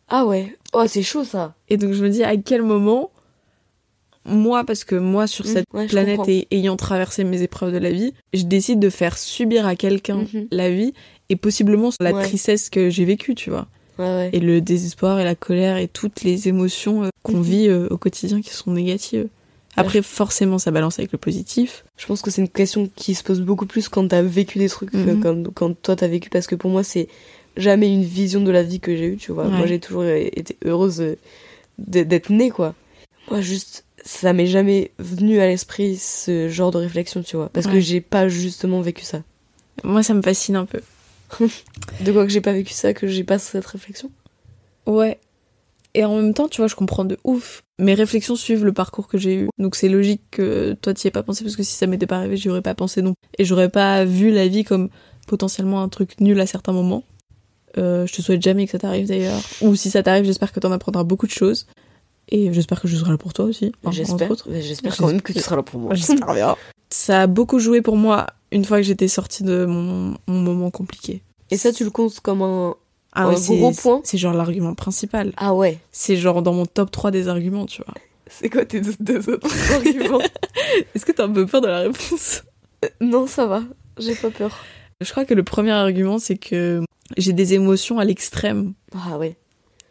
Ah 0.10 0.25
ouais 0.25 0.55
Oh, 0.74 0.86
c'est 0.88 1.03
chaud 1.03 1.24
ça 1.25 1.53
Et 1.69 1.77
donc 1.77 1.91
je 1.93 2.03
me 2.03 2.10
dis 2.10 2.24
à 2.24 2.38
quel 2.38 2.62
moment, 2.63 3.12
moi, 4.25 4.63
parce 4.65 4.84
que 4.84 4.96
moi 4.96 5.27
sur 5.27 5.46
Mm, 5.46 5.48
cette 5.50 5.65
ouais, 5.74 5.88
planète 5.88 6.27
et 6.27 6.48
ayant 6.51 6.75
traversé 6.77 7.24
mes 7.24 7.41
épreuves 7.41 7.74
de 7.74 7.77
la 7.77 7.91
vie, 7.91 8.13
je 8.34 8.43
décide 8.43 8.79
de 8.79 8.89
faire 8.89 9.17
subir 9.17 9.65
à 9.67 9.75
quelqu'un 9.75 10.25
Mhm. 10.34 10.48
la 10.51 10.69
vie 10.72 10.93
et 11.29 11.36
possiblement 11.36 11.89
la 12.00 12.13
Ouais. 12.13 12.24
tristesse 12.24 12.69
que 12.69 12.89
j'ai 12.89 13.05
vécue, 13.05 13.36
tu 13.36 13.50
vois. 13.50 13.67
Ouais. 14.00 14.29
Et 14.31 14.39
le 14.39 14.62
désespoir 14.62 15.19
et 15.19 15.24
la 15.25 15.36
colère 15.36 15.77
et 15.77 15.88
toutes 15.88 16.22
les 16.24 16.48
émotions 16.48 17.03
euh, 17.03 17.10
qu'on 17.24 17.38
Mhm. 17.38 17.41
vit 17.43 17.67
euh, 17.67 17.88
au 17.89 17.98
quotidien 17.98 18.41
qui 18.41 18.51
sont 18.51 18.72
négatives. 18.72 19.27
Après, 19.77 20.01
forcément, 20.01 20.57
ça 20.57 20.72
balance 20.72 21.00
avec 21.00 21.12
le 21.12 21.17
positif. 21.17 21.86
Je 21.98 22.05
pense 22.07 22.22
que 22.22 22.31
c'est 22.31 22.41
une 22.41 22.50
question 22.50 22.89
qui 22.96 23.15
se 23.15 23.24
pose 23.24 23.41
beaucoup 23.41 23.65
plus 23.65 23.89
quand 23.89 24.07
t'as 24.07 24.22
vécu 24.22 24.57
des 24.60 24.69
trucs 24.69 24.93
Mhm. 24.93 25.19
comme 25.22 25.51
quand 25.53 25.74
toi 25.81 25.96
t'as 25.96 26.07
vécu, 26.07 26.29
parce 26.29 26.48
que 26.48 26.55
pour 26.55 26.69
moi, 26.72 26.84
c'est 26.84 27.07
jamais 27.55 27.91
une 27.93 28.03
vision 28.03 28.41
de 28.41 28.51
la 28.51 28.63
vie 28.63 28.79
que 28.79 28.96
j'ai 28.96 29.05
eue, 29.05 29.17
tu 29.17 29.31
vois. 29.31 29.46
Ouais. 29.46 29.57
Moi, 29.57 29.65
j'ai 29.67 29.79
toujours 29.79 30.03
été 30.05 30.57
heureuse 30.65 31.01
euh, 31.01 31.15
d'être 31.77 32.29
née, 32.31 32.50
quoi. 32.50 32.75
Moi, 33.29 33.41
juste, 33.41 33.84
ça 34.03 34.34
m'est 34.34 34.48
jamais 34.48 34.91
venu 35.00 35.39
à 35.39 35.48
l'esprit 35.48 35.98
ce 35.98 36.50
genre 36.50 36.72
de 36.72 36.77
réflexion, 36.77 37.22
tu 37.24 37.36
vois. 37.36 37.50
Parce 37.50 37.67
que 37.67 37.79
j'ai 37.79 38.01
pas 38.01 38.27
justement 38.29 38.81
vécu 38.81 39.03
ça. 39.03 39.22
Moi, 39.84 40.01
ça 40.03 40.13
me 40.13 40.22
fascine 40.22 40.55
un 40.55 40.65
peu. 40.65 40.81
De 42.01 42.12
quoi 42.12 42.24
que 42.25 42.31
j'ai 42.31 42.41
pas 42.41 42.53
vécu 42.53 42.74
ça, 42.74 42.93
que 42.93 43.05
j'ai 43.07 43.24
pas 43.24 43.38
cette 43.38 43.65
réflexion? 43.65 44.10
Ouais. 44.86 45.19
Et 45.94 46.06
en 46.06 46.15
même 46.15 46.34
temps, 46.34 46.48
tu 46.48 46.62
vois, 46.62 46.67
je 46.67 46.75
comprends 46.75 47.06
de 47.06 47.17
ouf. 47.24 47.63
Mes 47.79 47.94
réflexions 47.94 48.36
suivent 48.36 48.65
le 48.65 48.74
parcours 48.74 49.08
que 49.08 49.17
j'ai 49.17 49.36
eu. 49.36 49.50
Donc 49.58 49.75
c'est 49.75 49.89
logique 49.89 50.22
que 50.32 50.74
toi 50.82 50.94
t'y 50.94 51.08
aies 51.08 51.12
pas 51.12 51.24
pensé 51.24 51.44
parce 51.44 51.56
que 51.56 51.63
si 51.63 51.74
ça 51.75 51.88
m'était 51.88 52.08
pas 52.08 52.17
arrivé, 52.17 52.38
j'y 52.38 52.50
aurais 52.50 52.62
pas 52.62 52.75
pensé 52.75 53.01
non. 53.01 53.13
Et 53.38 53.46
j'aurais 53.46 53.70
pas 53.70 54.06
vu 54.06 54.32
la 54.32 54.48
vie 54.48 54.63
comme 54.63 54.89
potentiellement 55.27 55.82
un 55.82 55.89
truc 55.89 56.20
nul 56.20 56.39
à 56.39 56.46
certains 56.48 56.72
moments. 56.74 57.03
Euh, 57.77 58.06
je 58.08 58.13
te 58.13 58.22
souhaite 58.22 58.41
jamais 58.41 58.65
que 58.65 58.72
ça 58.72 58.79
t'arrive 58.79 59.08
d'ailleurs. 59.08 59.39
Ou 59.62 59.75
si 59.75 59.89
ça 59.89 60.01
t'arrive, 60.03 60.25
j'espère 60.25 60.51
que 60.51 60.60
t'en 60.60 60.72
apprendras 60.72 61.03
beaucoup 61.03 61.27
de 61.27 61.32
choses. 61.32 61.67
Et 62.29 62.51
j'espère 62.53 62.82
que 62.82 62.88
je 62.88 62.98
serai 62.98 63.12
là 63.12 63.17
pour 63.17 63.34
toi 63.34 63.46
aussi. 63.46 63.72
enfin, 63.84 63.91
J'espère. 63.91 64.29
Mais 64.48 64.62
J'espère 64.62 64.98
quand 64.98 65.08
même 65.08 65.22
que 65.22 65.34
tu 65.34 65.39
seras 65.39 65.56
là 65.56 65.63
pour 65.63 65.79
moi. 65.79 65.94
J'espère 65.96 66.34
bien. 66.34 66.56
Ça 66.89 67.24
a 67.24 67.27
beaucoup 67.27 67.60
joué 67.60 67.82
pour 67.82 67.96
moi 67.98 68.27
une 68.51 68.65
fois 68.65 68.77
que 68.77 68.84
j'étais 68.84 69.08
sortie 69.08 69.44
de 69.44 69.65
mon, 69.65 70.15
mon 70.27 70.39
moment 70.41 70.72
compliqué. 70.72 71.22
Et 71.51 71.58
ça, 71.58 71.72
tu 71.72 71.84
le 71.84 71.89
comptes 71.89 72.20
comme 72.20 72.41
un. 72.41 72.75
Ah 73.19 73.24
Un 73.24 73.29
ouais, 73.29 73.36
c'est- 73.38 73.57
gros 73.57 73.71
point 73.71 74.01
C'est 74.03 74.17
genre 74.19 74.33
l'argument 74.33 74.75
principal. 74.75 75.33
Ah 75.38 75.53
ouais. 75.55 75.79
C'est 75.91 76.17
genre 76.17 76.41
dans 76.43 76.53
mon 76.53 76.65
top 76.67 76.91
3 76.91 77.09
des 77.12 77.27
arguments, 77.27 77.65
tu 77.65 77.81
vois. 77.83 77.95
C'est 78.29 78.50
quoi 78.50 78.63
tes 78.65 78.81
deux, 79.00 79.29
autres 79.29 79.47
arguments 79.74 80.21
Est-ce 80.93 81.05
que 81.05 81.12
t'as 81.12 81.25
un 81.25 81.31
peu 81.31 81.45
peur 81.47 81.62
de 81.62 81.67
la 81.67 81.79
réponse 81.79 82.43
Non, 83.01 83.25
ça 83.25 83.47
va. 83.47 83.63
J'ai 83.97 84.13
pas 84.15 84.29
peur. 84.29 84.55
Je 85.01 85.09
crois 85.12 85.25
que 85.25 85.33
le 85.33 85.43
premier 85.43 85.71
argument, 85.71 86.19
c'est 86.19 86.38
que 86.38 86.83
j'ai 87.17 87.33
des 87.33 87.53
émotions 87.55 87.97
à 88.00 88.05
l'extrême. 88.05 88.74
Ah 88.93 89.17
ouais. 89.17 89.36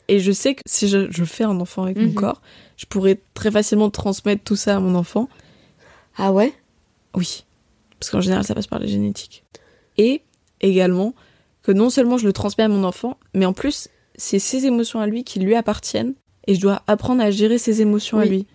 Et 0.08 0.20
je 0.20 0.30
sais 0.30 0.54
que 0.54 0.60
si 0.66 0.86
je, 0.86 1.10
je 1.10 1.24
fais 1.24 1.42
un 1.44 1.58
enfant 1.58 1.82
avec 1.82 1.96
mon 1.96 2.04
Mhm. 2.04 2.14
corps, 2.14 2.40
je 2.76 2.86
pourrais 2.86 3.18
très 3.34 3.50
facilement 3.50 3.90
transmettre 3.90 4.44
tout 4.44 4.54
ça 4.54 4.76
à 4.76 4.80
mon 4.80 4.94
enfant. 4.94 5.28
Ah 6.16 6.30
ouais? 6.30 6.52
Oui. 7.16 7.44
Parce 7.98 8.10
qu'en 8.10 8.20
général, 8.20 8.44
ça 8.44 8.54
passe 8.54 8.66
par 8.68 8.78
la 8.78 8.86
génétique. 8.86 9.42
Et 9.98 10.22
également 10.60 11.14
que 11.66 11.72
non 11.72 11.90
seulement 11.90 12.16
je 12.18 12.26
le 12.26 12.32
transmets 12.32 12.64
à 12.64 12.68
mon 12.68 12.84
enfant, 12.84 13.18
mais 13.34 13.44
en 13.46 13.52
plus, 13.52 13.88
c'est 14.14 14.38
ses 14.38 14.66
émotions 14.66 15.00
à 15.00 15.06
lui 15.06 15.24
qui 15.24 15.40
lui 15.40 15.54
appartiennent. 15.54 16.14
Et 16.46 16.54
je 16.54 16.60
dois 16.60 16.82
apprendre 16.86 17.20
à 17.22 17.30
gérer 17.32 17.58
ses 17.58 17.82
émotions 17.82 18.18
à 18.20 18.24
lui. 18.24 18.46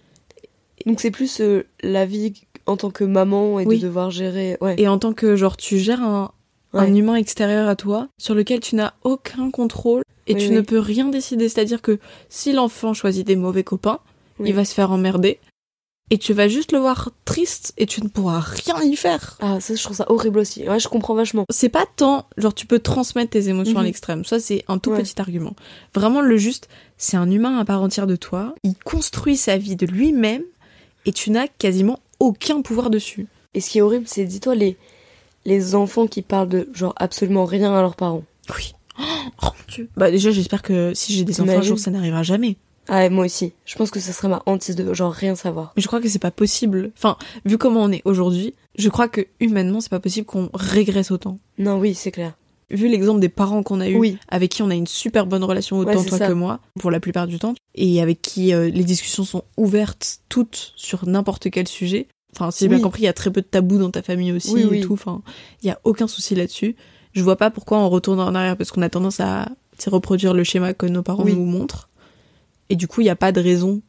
Donc 0.85 1.01
c'est 1.01 1.11
plus 1.11 1.41
euh, 1.41 1.65
la 1.83 2.05
vie 2.05 2.33
en 2.65 2.77
tant 2.77 2.89
que 2.89 3.03
maman 3.03 3.59
et 3.59 3.65
Oui. 3.65 3.77
de 3.79 3.83
devoir 3.87 4.11
gérer. 4.11 4.57
Ouais. 4.61 4.75
Et 4.77 4.87
en 4.87 4.97
tant 4.97 5.11
que, 5.13 5.35
genre, 5.35 5.57
tu 5.57 5.77
gères 5.77 6.01
un, 6.01 6.31
un 6.73 6.95
humain 6.95 7.15
extérieur 7.15 7.67
à 7.67 7.75
toi, 7.75 8.07
sur 8.17 8.33
lequel 8.33 8.61
tu 8.61 8.75
n'as 8.75 8.93
aucun 9.03 9.51
contrôle 9.51 10.03
et 10.27 10.33
Oui, 10.35 10.39
tu 10.39 10.47
oui. 10.49 10.55
ne 10.55 10.61
peux 10.61 10.79
rien 10.79 11.09
décider. 11.09 11.49
C'est-à-dire 11.49 11.81
que 11.81 11.99
si 12.29 12.53
l'enfant 12.53 12.93
choisit 12.93 13.27
des 13.27 13.35
mauvais 13.35 13.63
copains, 13.63 13.99
il 14.43 14.53
va 14.53 14.63
se 14.65 14.73
faire 14.73 14.91
emmerder. 14.91 15.39
Et 16.13 16.17
tu 16.17 16.33
vas 16.33 16.47
juste 16.49 16.73
le 16.73 16.77
voir 16.79 17.09
triste 17.25 17.73
et 17.77 17.85
tu 17.85 18.03
ne 18.03 18.09
pourras 18.09 18.39
rien 18.41 18.81
y 18.83 18.95
faire. 18.97 19.37
Ah 19.41 19.61
ça 19.61 19.73
je 19.75 19.81
trouve 19.81 19.95
ça 19.95 20.05
horrible 20.11 20.39
aussi. 20.39 20.67
Ouais 20.67 20.77
je 20.79 20.89
comprends 20.89 21.15
vachement. 21.15 21.45
C'est 21.49 21.69
pas 21.69 21.85
tant, 21.95 22.27
genre 22.37 22.53
tu 22.53 22.65
peux 22.67 22.79
transmettre 22.79 23.31
tes 23.31 23.47
émotions 23.47 23.77
à 23.77 23.79
Mhm. 23.81 23.85
l'extrême. 23.85 24.25
Ça 24.25 24.39
c'est 24.39 24.63
un 24.67 24.77
tout 24.77 24.91
Ouais. 24.91 25.01
petit 25.01 25.19
argument. 25.21 25.55
Vraiment 25.95 26.19
le 26.21 26.35
juste, 26.35 26.67
c'est 26.97 27.15
un 27.17 27.31
humain 27.31 27.57
à 27.57 27.63
part 27.65 27.81
entière 27.81 28.07
de 28.07 28.17
toi. 28.17 28.53
Il 28.63 28.75
construit 28.83 29.37
sa 29.37 29.57
vie 29.57 29.77
de 29.77 29.85
lui-même 29.85 30.43
et 31.05 31.13
tu 31.13 31.31
n'as 31.31 31.47
quasiment 31.47 31.99
aucun 32.19 32.61
pouvoir 32.61 32.89
dessus. 32.89 33.27
Et 33.53 33.61
ce 33.61 33.69
qui 33.69 33.77
est 33.77 33.81
horrible 33.81 34.05
c'est 34.05 34.25
dis-toi 34.25 34.53
les 34.53 34.77
les 35.45 35.75
enfants 35.75 36.07
qui 36.07 36.21
parlent 36.21 36.49
de 36.49 36.67
genre 36.73 36.93
absolument 36.97 37.45
rien 37.45 37.73
à 37.73 37.81
leurs 37.81 37.95
parents. 37.95 38.23
Oui. 38.57 38.73
Oh 38.99 39.03
mon 39.45 39.51
dieu. 39.73 39.89
Bah 39.95 40.11
déjà 40.11 40.29
j'espère 40.31 40.61
que 40.61 40.93
si 40.93 41.13
j'ai 41.13 41.23
des 41.23 41.39
enfants 41.39 41.57
un 41.57 41.61
jour 41.61 41.79
ça 41.79 41.89
n'arrivera 41.89 42.21
jamais. 42.21 42.57
Ah 42.93 43.09
moi 43.09 43.23
aussi. 43.25 43.53
Je 43.65 43.75
pense 43.77 43.89
que 43.89 44.01
ça 44.01 44.11
serait 44.11 44.27
ma 44.27 44.43
hantise 44.45 44.75
de 44.75 44.93
genre 44.93 45.13
rien 45.13 45.35
savoir. 45.35 45.71
Mais 45.77 45.81
je 45.81 45.87
crois 45.87 46.01
que 46.01 46.09
c'est 46.09 46.19
pas 46.19 46.29
possible. 46.29 46.91
Enfin, 46.97 47.15
vu 47.45 47.57
comment 47.57 47.83
on 47.83 47.91
est 47.91 48.01
aujourd'hui, 48.03 48.53
je 48.77 48.89
crois 48.89 49.07
que 49.07 49.21
humainement 49.39 49.79
c'est 49.79 49.89
pas 49.89 50.01
possible 50.01 50.25
qu'on 50.25 50.49
régresse 50.53 51.09
autant. 51.09 51.39
Non 51.57 51.79
oui 51.79 51.95
c'est 51.95 52.11
clair. 52.11 52.33
Vu 52.69 52.89
l'exemple 52.89 53.21
des 53.21 53.29
parents 53.29 53.63
qu'on 53.63 53.79
a 53.79 53.87
eu, 53.89 53.95
Oui. 53.97 54.17
avec 54.27 54.51
qui 54.51 54.61
on 54.61 54.69
a 54.69 54.75
une 54.75 54.87
super 54.87 55.25
bonne 55.25 55.43
relation 55.45 55.77
autant 55.77 55.99
Ouais, 55.99 56.05
toi 56.05 56.17
ça. 56.17 56.27
que 56.27 56.33
moi, 56.33 56.59
pour 56.79 56.91
la 56.91 56.99
plupart 56.99 57.27
du 57.27 57.37
temps, 57.39 57.53
et 57.75 58.01
avec 58.01 58.21
qui 58.21 58.53
euh, 58.53 58.69
les 58.69 58.83
discussions 58.83 59.23
sont 59.25 59.43
ouvertes 59.57 60.19
toutes 60.29 60.73
sur 60.75 61.05
n'importe 61.07 61.49
quel 61.49 61.67
sujet. 61.67 62.07
Enfin, 62.35 62.49
si 62.51 62.63
j'ai 62.63 62.69
bien 62.69 62.79
compris, 62.79 63.01
il 63.03 63.05
y 63.05 63.09
a 63.09 63.13
très 63.13 63.29
peu 63.29 63.41
de 63.41 63.45
tabous 63.45 63.77
dans 63.77 63.91
ta 63.91 64.01
famille 64.01 64.31
aussi 64.31 64.53
Oui, 64.53 64.77
et 64.77 64.81
tout. 64.81 64.93
Enfin, 64.93 65.21
il 65.63 65.67
y 65.67 65.69
a 65.69 65.79
aucun 65.83 66.07
souci 66.07 66.33
là-dessus. 66.33 66.77
Je 67.13 67.21
vois 67.23 67.35
pas 67.35 67.51
pourquoi 67.51 67.77
on 67.79 67.89
retourne 67.89 68.21
en 68.21 68.33
arrière 68.35 68.55
parce 68.55 68.71
qu'on 68.71 68.81
a 68.81 68.89
tendance 68.89 69.19
à 69.19 69.49
reproduire 69.87 70.33
le 70.33 70.43
schéma 70.45 70.73
que 70.73 70.85
nos 70.85 71.03
parents 71.03 71.25
nous 71.25 71.43
montrent. 71.43 71.89
Et 72.71 72.75
du 72.75 72.87
coup, 72.87 73.01
il 73.01 73.07
y 73.07 73.09
a 73.09 73.15
pas 73.15 73.31
de 73.31 73.41
raison 73.41 73.81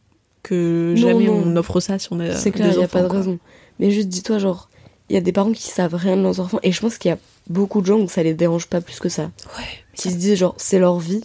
que 0.42 0.95
Non, 0.97 1.01
jamais 1.09 1.27
non. 1.27 1.42
on 1.47 1.57
offre 1.57 1.81
ça 1.81 1.99
si 1.99 2.09
on 2.11 2.21
a 2.21 2.35
C'est 2.35 2.51
clair, 2.51 2.73
il 2.73 2.81
y 2.81 2.85
a 2.85 2.88
pas 2.88 3.03
de 3.03 3.09
quoi. 3.09 3.18
raison. 3.18 3.38
Mais 3.79 3.90
juste 3.90 4.09
dis-toi 4.09 4.38
genre 4.38 4.68
il 5.09 5.14
y 5.14 5.16
a 5.18 5.21
des 5.21 5.33
parents 5.33 5.53
qui 5.53 5.68
savent 5.68 5.95
rien 5.95 6.16
de 6.16 6.23
leurs 6.23 6.40
enfants 6.40 6.59
et 6.62 6.73
je 6.73 6.81
pense 6.81 6.97
qu'il 6.99 7.11
y 7.11 7.12
a 7.12 7.18
beaucoup 7.49 7.81
de 7.81 7.87
gens 7.87 7.99
où 7.99 8.09
ça 8.09 8.23
les 8.23 8.35
dérange 8.35 8.66
pas 8.66 8.81
plus 8.81 8.99
que 8.99 9.09
ça. 9.09 9.25
Ouais, 9.59 9.64
Qui 9.95 10.11
se 10.11 10.16
disent 10.16 10.37
genre 10.38 10.55
c'est 10.57 10.79
leur 10.79 10.99
vie 10.99 11.23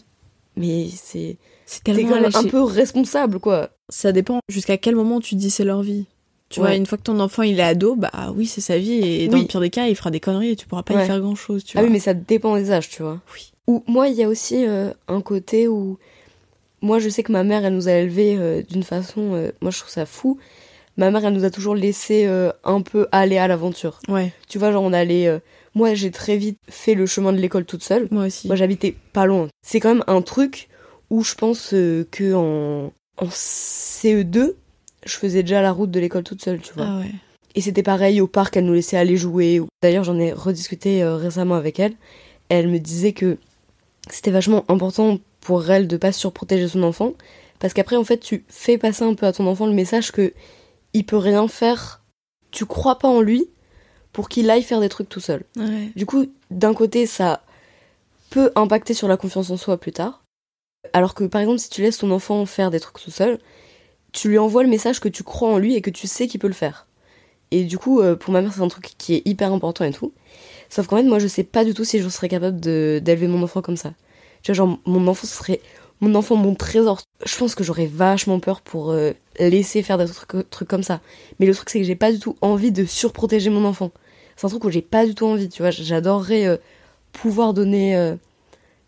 mais 0.56 0.88
c'est 0.96 1.38
c'est 1.66 1.84
tellement 1.84 2.10
quand 2.10 2.22
même 2.22 2.32
un 2.34 2.44
peu 2.44 2.62
responsable 2.64 3.40
quoi. 3.40 3.70
Ça 3.90 4.12
dépend 4.12 4.40
jusqu'à 4.50 4.78
quel 4.78 4.96
moment 4.96 5.20
tu 5.20 5.36
dis 5.36 5.50
c'est 5.50 5.64
leur 5.64 5.82
vie. 5.84 6.06
Tu 6.50 6.60
vois, 6.62 6.76
une 6.76 6.86
fois 6.86 6.98
que 6.98 7.04
ton 7.04 7.20
enfant 7.20 7.44
il 7.44 7.60
est 7.60 7.64
ado, 7.64 7.96
bah 7.98 8.32
oui, 8.34 8.46
c'est 8.46 8.62
sa 8.62 8.78
vie 8.78 8.94
et 8.94 9.28
dans 9.28 9.38
le 9.38 9.44
pire 9.46 9.60
des 9.60 9.70
cas, 9.70 9.88
il 9.88 9.96
fera 9.98 10.12
des 10.12 10.22
conneries 10.22 10.52
et 10.52 10.56
tu 10.56 10.66
pourras 10.66 10.84
pas 10.84 10.94
Ouais. 10.96 11.04
y 11.04 11.06
faire 11.08 11.20
grand 11.20 11.36
chose, 11.36 11.64
tu 11.66 11.78
Ah 11.78 11.84
oui 11.84 11.90
mais 11.90 12.00
ça 12.00 12.14
dépend 12.14 12.56
des 12.56 12.72
âges 12.72 12.88
tu 12.90 13.02
vois. 13.04 13.20
Oui. 13.34 13.52
Ou 13.68 13.84
moi, 13.86 14.08
il 14.08 14.16
y 14.16 14.24
a 14.24 14.30
aussi 14.30 14.66
euh, 14.66 14.92
un 15.10 15.20
côté 15.22 15.68
où 15.68 15.98
moi, 16.82 17.00
je 17.00 17.10
sais 17.10 17.24
que 17.24 17.32
ma 17.32 17.44
mère, 17.44 17.66
elle 17.66 17.74
nous 17.76 17.88
a 17.88 17.94
élevés 17.94 18.36
euh, 18.38 18.62
d'une 18.62 18.84
façon. 18.84 19.34
euh, 19.34 19.52
moi, 19.62 19.72
je 19.72 19.80
trouve 19.80 19.90
ça 19.92 20.06
fou. 20.06 20.38
Ma 20.98 21.12
mère, 21.12 21.26
elle 21.26 21.34
nous 21.34 21.44
a 21.46 21.50
toujours 21.52 21.76
laissé 21.76 22.26
euh, 22.26 22.52
un 22.64 22.82
peu 22.82 23.08
aller 23.12 23.38
à 23.38 23.48
l'aventure. 23.48 24.00
Ouais, 24.08 24.32
Tu 24.48 24.58
vois, 24.58 24.72
genre 24.72 24.84
on 24.84 24.94
allait. 24.94 25.40
moi, 25.76 25.94
j'ai 25.94 26.10
très 26.12 26.38
vite 26.38 26.58
fait 26.70 26.96
le 26.96 27.06
chemin 27.06 27.34
de 27.34 27.38
l'école 27.38 27.66
toute 27.66 27.84
seule. 27.84 28.08
moi 28.12 28.26
aussi. 28.26 28.48
Moi, 28.48 28.56
j'habitais 28.56 28.96
pas 29.14 29.26
loin. 29.26 29.48
C'est 29.66 29.80
quand 29.80 29.94
même 29.94 30.04
un 30.08 30.22
truc 30.22 30.70
où 31.10 31.24
je 31.24 31.36
pense 31.36 31.70
que 31.70 32.34
en, 32.34 32.92
en 33.18 33.28
CE2, 33.28 34.54
je 35.06 35.18
faisais 35.18 35.44
déjà 35.44 35.62
la 35.62 35.72
route 35.72 35.92
de 35.92 36.00
l'école 36.00 36.24
toute 36.24 36.44
seule, 36.44 36.60
tu 36.62 36.74
vois. 36.74 36.86
ah 36.88 37.00
ouais. 37.00 37.12
Et 37.56 37.62
c'était 37.62 37.84
pareil 37.84 38.22
au 38.22 38.28
parc, 38.28 38.56
elle 38.58 38.66
nous 38.66 38.74
laissait 38.74 38.98
aller 38.98 39.18
jouer. 39.18 39.62
D'ailleurs, 39.82 40.04
j'en 40.04 40.18
ai 40.20 40.32
rediscuté 40.32 41.04
récemment 41.04 41.56
avec 41.56 41.80
elle. 41.80 41.94
Elle 42.50 42.68
me 42.68 42.78
disait 42.80 43.14
que 43.14 43.38
c'était 44.12 44.30
vachement 44.32 44.64
important 44.68 45.18
pour 45.48 45.72
elle 45.72 45.88
de 45.88 45.96
pas 45.96 46.12
surprotéger 46.12 46.68
son 46.68 46.84
enfant. 46.84 47.14
Parce 47.60 47.74
qu'après, 47.74 47.96
en 47.96 48.04
fait, 48.04 48.18
tu 48.18 48.44
fais 48.50 48.78
passer 48.78 49.04
un 49.04 49.14
peu 49.14 49.26
à 49.26 49.32
ton 49.32 49.48
enfant 49.48 49.66
le 49.66 49.72
message 49.72 50.12
que 50.12 50.34
il 50.94 51.06
peut 51.06 51.16
rien 51.16 51.48
faire. 51.48 52.04
Tu 52.52 52.66
crois 52.66 53.00
pas 53.00 53.08
en 53.08 53.22
lui 53.22 53.50
pour 54.12 54.28
qu'il 54.28 54.50
aille 54.50 54.62
faire 54.62 54.82
des 54.82 54.90
trucs 54.90 55.08
tout 55.08 55.22
seul. 55.22 55.46
Ouais. 55.56 55.90
Du 55.96 56.06
coup, 56.06 56.26
d'un 56.52 56.74
côté, 56.74 57.06
ça 57.06 57.44
peut 58.30 58.52
impacter 58.56 58.94
sur 58.94 59.08
la 59.08 59.16
confiance 59.16 59.50
en 59.50 59.56
soi 59.56 59.78
plus 59.78 59.94
tard. 59.94 60.22
Alors 60.92 61.14
que, 61.14 61.24
par 61.24 61.40
exemple, 61.40 61.60
si 61.60 61.70
tu 61.70 61.82
laisses 61.82 62.00
ton 62.00 62.12
enfant 62.12 62.46
faire 62.46 62.70
des 62.70 62.82
trucs 62.82 63.02
tout 63.02 63.10
seul, 63.10 63.40
tu 64.12 64.28
lui 64.28 64.38
envoies 64.38 64.64
le 64.64 64.70
message 64.70 65.00
que 65.00 65.08
tu 65.08 65.24
crois 65.24 65.50
en 65.50 65.60
lui 65.60 65.76
et 65.76 65.82
que 65.82 65.90
tu 65.90 66.08
sais 66.08 66.28
qu'il 66.28 66.42
peut 66.42 66.48
le 66.48 66.54
faire. 66.54 66.88
Et 67.52 67.64
du 67.64 67.78
coup, 67.78 68.02
euh, 68.02 68.18
pour 68.18 68.34
ma 68.34 68.42
mère, 68.42 68.52
c'est 68.54 68.60
un 68.60 68.68
truc 68.68 68.96
qui 68.98 69.14
est 69.14 69.22
hyper 69.24 69.54
important 69.54 69.86
et 69.86 69.94
tout. 69.94 70.12
Sauf 70.68 70.88
qu'en 70.88 70.98
fait, 70.98 71.04
moi, 71.04 71.20
je 71.20 71.28
sais 71.28 71.46
pas 71.46 71.64
du 71.64 71.74
tout 71.74 71.86
si 71.86 72.02
je 72.02 72.10
serais 72.10 72.28
capable 72.28 72.60
d'élever 72.60 73.28
mon 73.28 73.42
enfant 73.42 73.62
comme 73.62 73.78
ça. 73.78 73.94
Tu 74.48 74.54
vois, 74.54 74.66
genre, 74.66 74.80
mon 74.86 75.08
enfant 75.10 75.28
ce 75.28 75.36
serait. 75.36 75.60
Mon 76.00 76.16
enfant, 76.16 76.38
mon 76.38 76.56
trésor. 76.56 77.02
Je 77.26 77.36
pense 77.36 77.54
que 77.54 77.66
j'aurais 77.66 77.86
vachement 77.86 78.40
peur 78.40 78.62
pour 78.62 78.92
euh, 78.92 79.12
laisser 79.40 79.84
faire 79.84 79.98
des 79.98 80.06
trucs, 80.06 80.50
trucs 80.50 80.70
comme 80.70 80.84
ça. 80.84 81.02
Mais 81.38 81.46
le 81.46 81.54
truc, 81.54 81.70
c'est 81.70 81.80
que 81.80 81.86
j'ai 81.86 81.98
pas 81.98 82.14
du 82.14 82.20
tout 82.20 82.38
envie 82.40 82.72
de 82.72 82.86
surprotéger 82.86 83.50
mon 83.50 83.66
enfant. 83.66 83.92
C'est 84.38 84.46
un 84.46 84.50
truc 84.50 84.64
où 84.64 84.70
j'ai 84.70 84.82
pas 84.82 85.06
du 85.06 85.16
tout 85.16 85.26
envie, 85.26 85.50
tu 85.50 85.64
vois. 85.64 85.72
J'adorerais 85.72 86.48
euh, 86.48 86.56
pouvoir 87.12 87.54
donner 87.54 87.98
euh, 87.98 88.16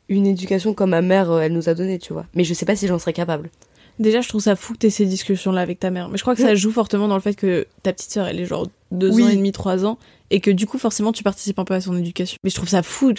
une 0.07 0.27
éducation 0.27 0.73
comme 0.73 0.91
ma 0.91 1.01
mère, 1.01 1.29
elle 1.39 1.51
nous 1.51 1.67
a 1.67 1.73
donné, 1.73 1.99
tu 1.99 2.13
vois. 2.13 2.25
Mais 2.35 2.45
je 2.45 2.53
sais 2.53 2.65
pas 2.65 2.77
si 2.77 2.87
j'en 2.87 2.97
serais 2.97 3.11
capable. 3.11 3.49
Déjà, 3.97 4.21
je 4.21 4.29
trouve 4.29 4.39
ça 4.39 4.55
fou 4.55 4.71
que 4.71 4.77
t'aies 4.77 4.89
ces 4.89 5.07
discussions-là 5.07 5.59
avec 5.59 5.81
ta 5.81 5.89
mère. 5.89 6.07
Mais 6.07 6.17
je 6.17 6.21
crois 6.21 6.35
que 6.35 6.41
ça 6.41 6.55
joue 6.55 6.71
fortement 6.71 7.09
dans 7.09 7.15
le 7.15 7.21
fait 7.21 7.35
que 7.35 7.67
ta 7.83 7.91
petite 7.91 8.11
sœur, 8.11 8.27
elle 8.27 8.39
est 8.39 8.45
genre 8.45 8.65
deux 8.91 9.11
Oui. 9.13 9.23
ans 9.23 9.29
et 9.29 9.35
demi, 9.35 9.51
trois 9.51 9.85
ans, 9.85 9.97
et 10.31 10.39
que 10.39 10.51
du 10.51 10.65
coup, 10.67 10.77
forcément, 10.77 11.11
tu 11.11 11.23
participes 11.23 11.59
un 11.59 11.65
peu 11.65 11.73
à 11.73 11.81
son 11.81 11.95
éducation. 11.97 12.37
Mais 12.43 12.49
je 12.49 12.55
trouve 12.55 12.69
ça 12.69 12.83
fou. 12.83 13.13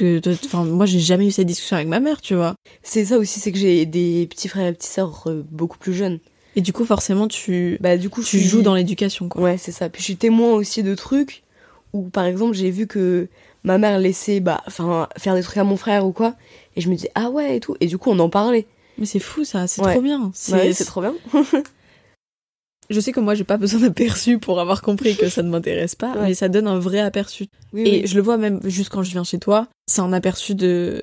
Enfin, 0.45 0.65
moi, 0.65 0.87
j'ai 0.87 0.99
jamais 1.01 1.27
eu 1.27 1.31
cette 1.31 1.47
discussion 1.47 1.77
avec 1.77 1.89
ma 1.89 2.01
mère, 2.01 2.21
tu 2.21 2.35
vois. 2.35 2.55
C'est 2.83 3.05
ça 3.05 3.19
aussi, 3.19 3.41
c'est 3.41 3.53
que 3.53 3.59
j'ai 3.59 3.87
des 3.87 4.27
petits 4.29 4.49
frères 4.49 4.67
et 4.67 4.73
petites 4.73 4.91
sœurs 4.93 5.25
euh, 5.27 5.45
beaucoup 5.51 5.79
plus 5.79 5.93
jeunes. 5.95 6.19
Et 6.57 6.61
du 6.61 6.73
coup, 6.73 6.85
forcément, 6.85 7.29
tu, 7.29 7.79
Bah 7.81 7.97
du 7.97 8.11
coup, 8.11 8.23
tu 8.23 8.39
suis- 8.39 8.43
joues 8.49 8.63
dans 8.63 8.75
l'éducation, 8.75 9.29
quoi. 9.29 9.43
Ouais, 9.43 9.59
c'est 9.59 9.71
ça. 9.73 9.89
Puis 9.89 10.01
je 10.01 10.05
suis 10.07 10.17
témoin 10.17 10.53
aussi 10.53 10.83
de 10.83 10.95
trucs 10.97 11.45
où, 11.93 12.03
par 12.09 12.25
exemple, 12.25 12.55
j'ai 12.55 12.71
vu 12.71 12.87
que 12.89 13.29
ma 13.63 13.79
mère 13.79 13.99
laissait, 14.01 14.41
bah, 14.41 14.61
enfin, 14.67 15.09
faire 15.19 15.35
des 15.35 15.43
trucs 15.43 15.59
à 15.59 15.65
mon 15.65 15.77
frère 15.77 16.07
ou 16.07 16.13
quoi, 16.13 16.35
et 16.77 16.81
je 16.81 16.89
me 16.89 16.95
disais 16.97 17.11
ah 17.15 17.31
ouais 17.31 17.57
et 17.57 17.61
tout, 17.61 17.77
et 17.81 17.87
du 17.87 17.99
coup 17.99 18.11
on 18.11 18.19
en 18.21 18.31
parlait. 18.31 18.67
Mais 18.99 19.07
c'est 19.07 19.19
fou, 19.19 19.45
ça. 19.45 19.67
C'est 19.67 19.83
Ouais. 19.83 19.93
trop 19.93 20.01
bien. 20.03 20.31
C'est 20.35 20.53
Ouais, 20.53 20.73
c'est 20.73 20.85
trop 20.85 21.01
bien. 21.03 21.15
Je 22.91 22.99
sais 23.01 23.13
que 23.13 23.21
moi, 23.21 23.35
j'ai 23.35 23.45
pas 23.45 23.57
besoin 23.57 23.81
d'aperçu 23.81 24.39
pour 24.39 24.61
avoir 24.61 24.83
compris 24.83 25.17
que 25.17 25.29
ça 25.29 25.43
ne 25.43 25.49
m'intéresse 25.49 25.95
pas, 25.95 26.13
Ouais. 26.15 26.29
mais 26.29 26.35
ça 26.35 26.49
donne 26.49 26.67
un 26.67 26.79
vrai 26.79 26.99
aperçu. 27.01 27.47
Oui, 27.73 27.83
Et 27.87 27.91
oui. 28.01 28.03
je 28.07 28.17
le 28.17 28.21
vois 28.23 28.37
même 28.37 28.61
juste 28.65 28.89
quand 28.91 29.03
je 29.05 29.13
viens 29.13 29.25
chez 29.25 29.39
toi, 29.39 29.69
c'est 29.87 30.01
un 30.01 30.13
aperçu 30.13 30.55
de, 30.55 31.01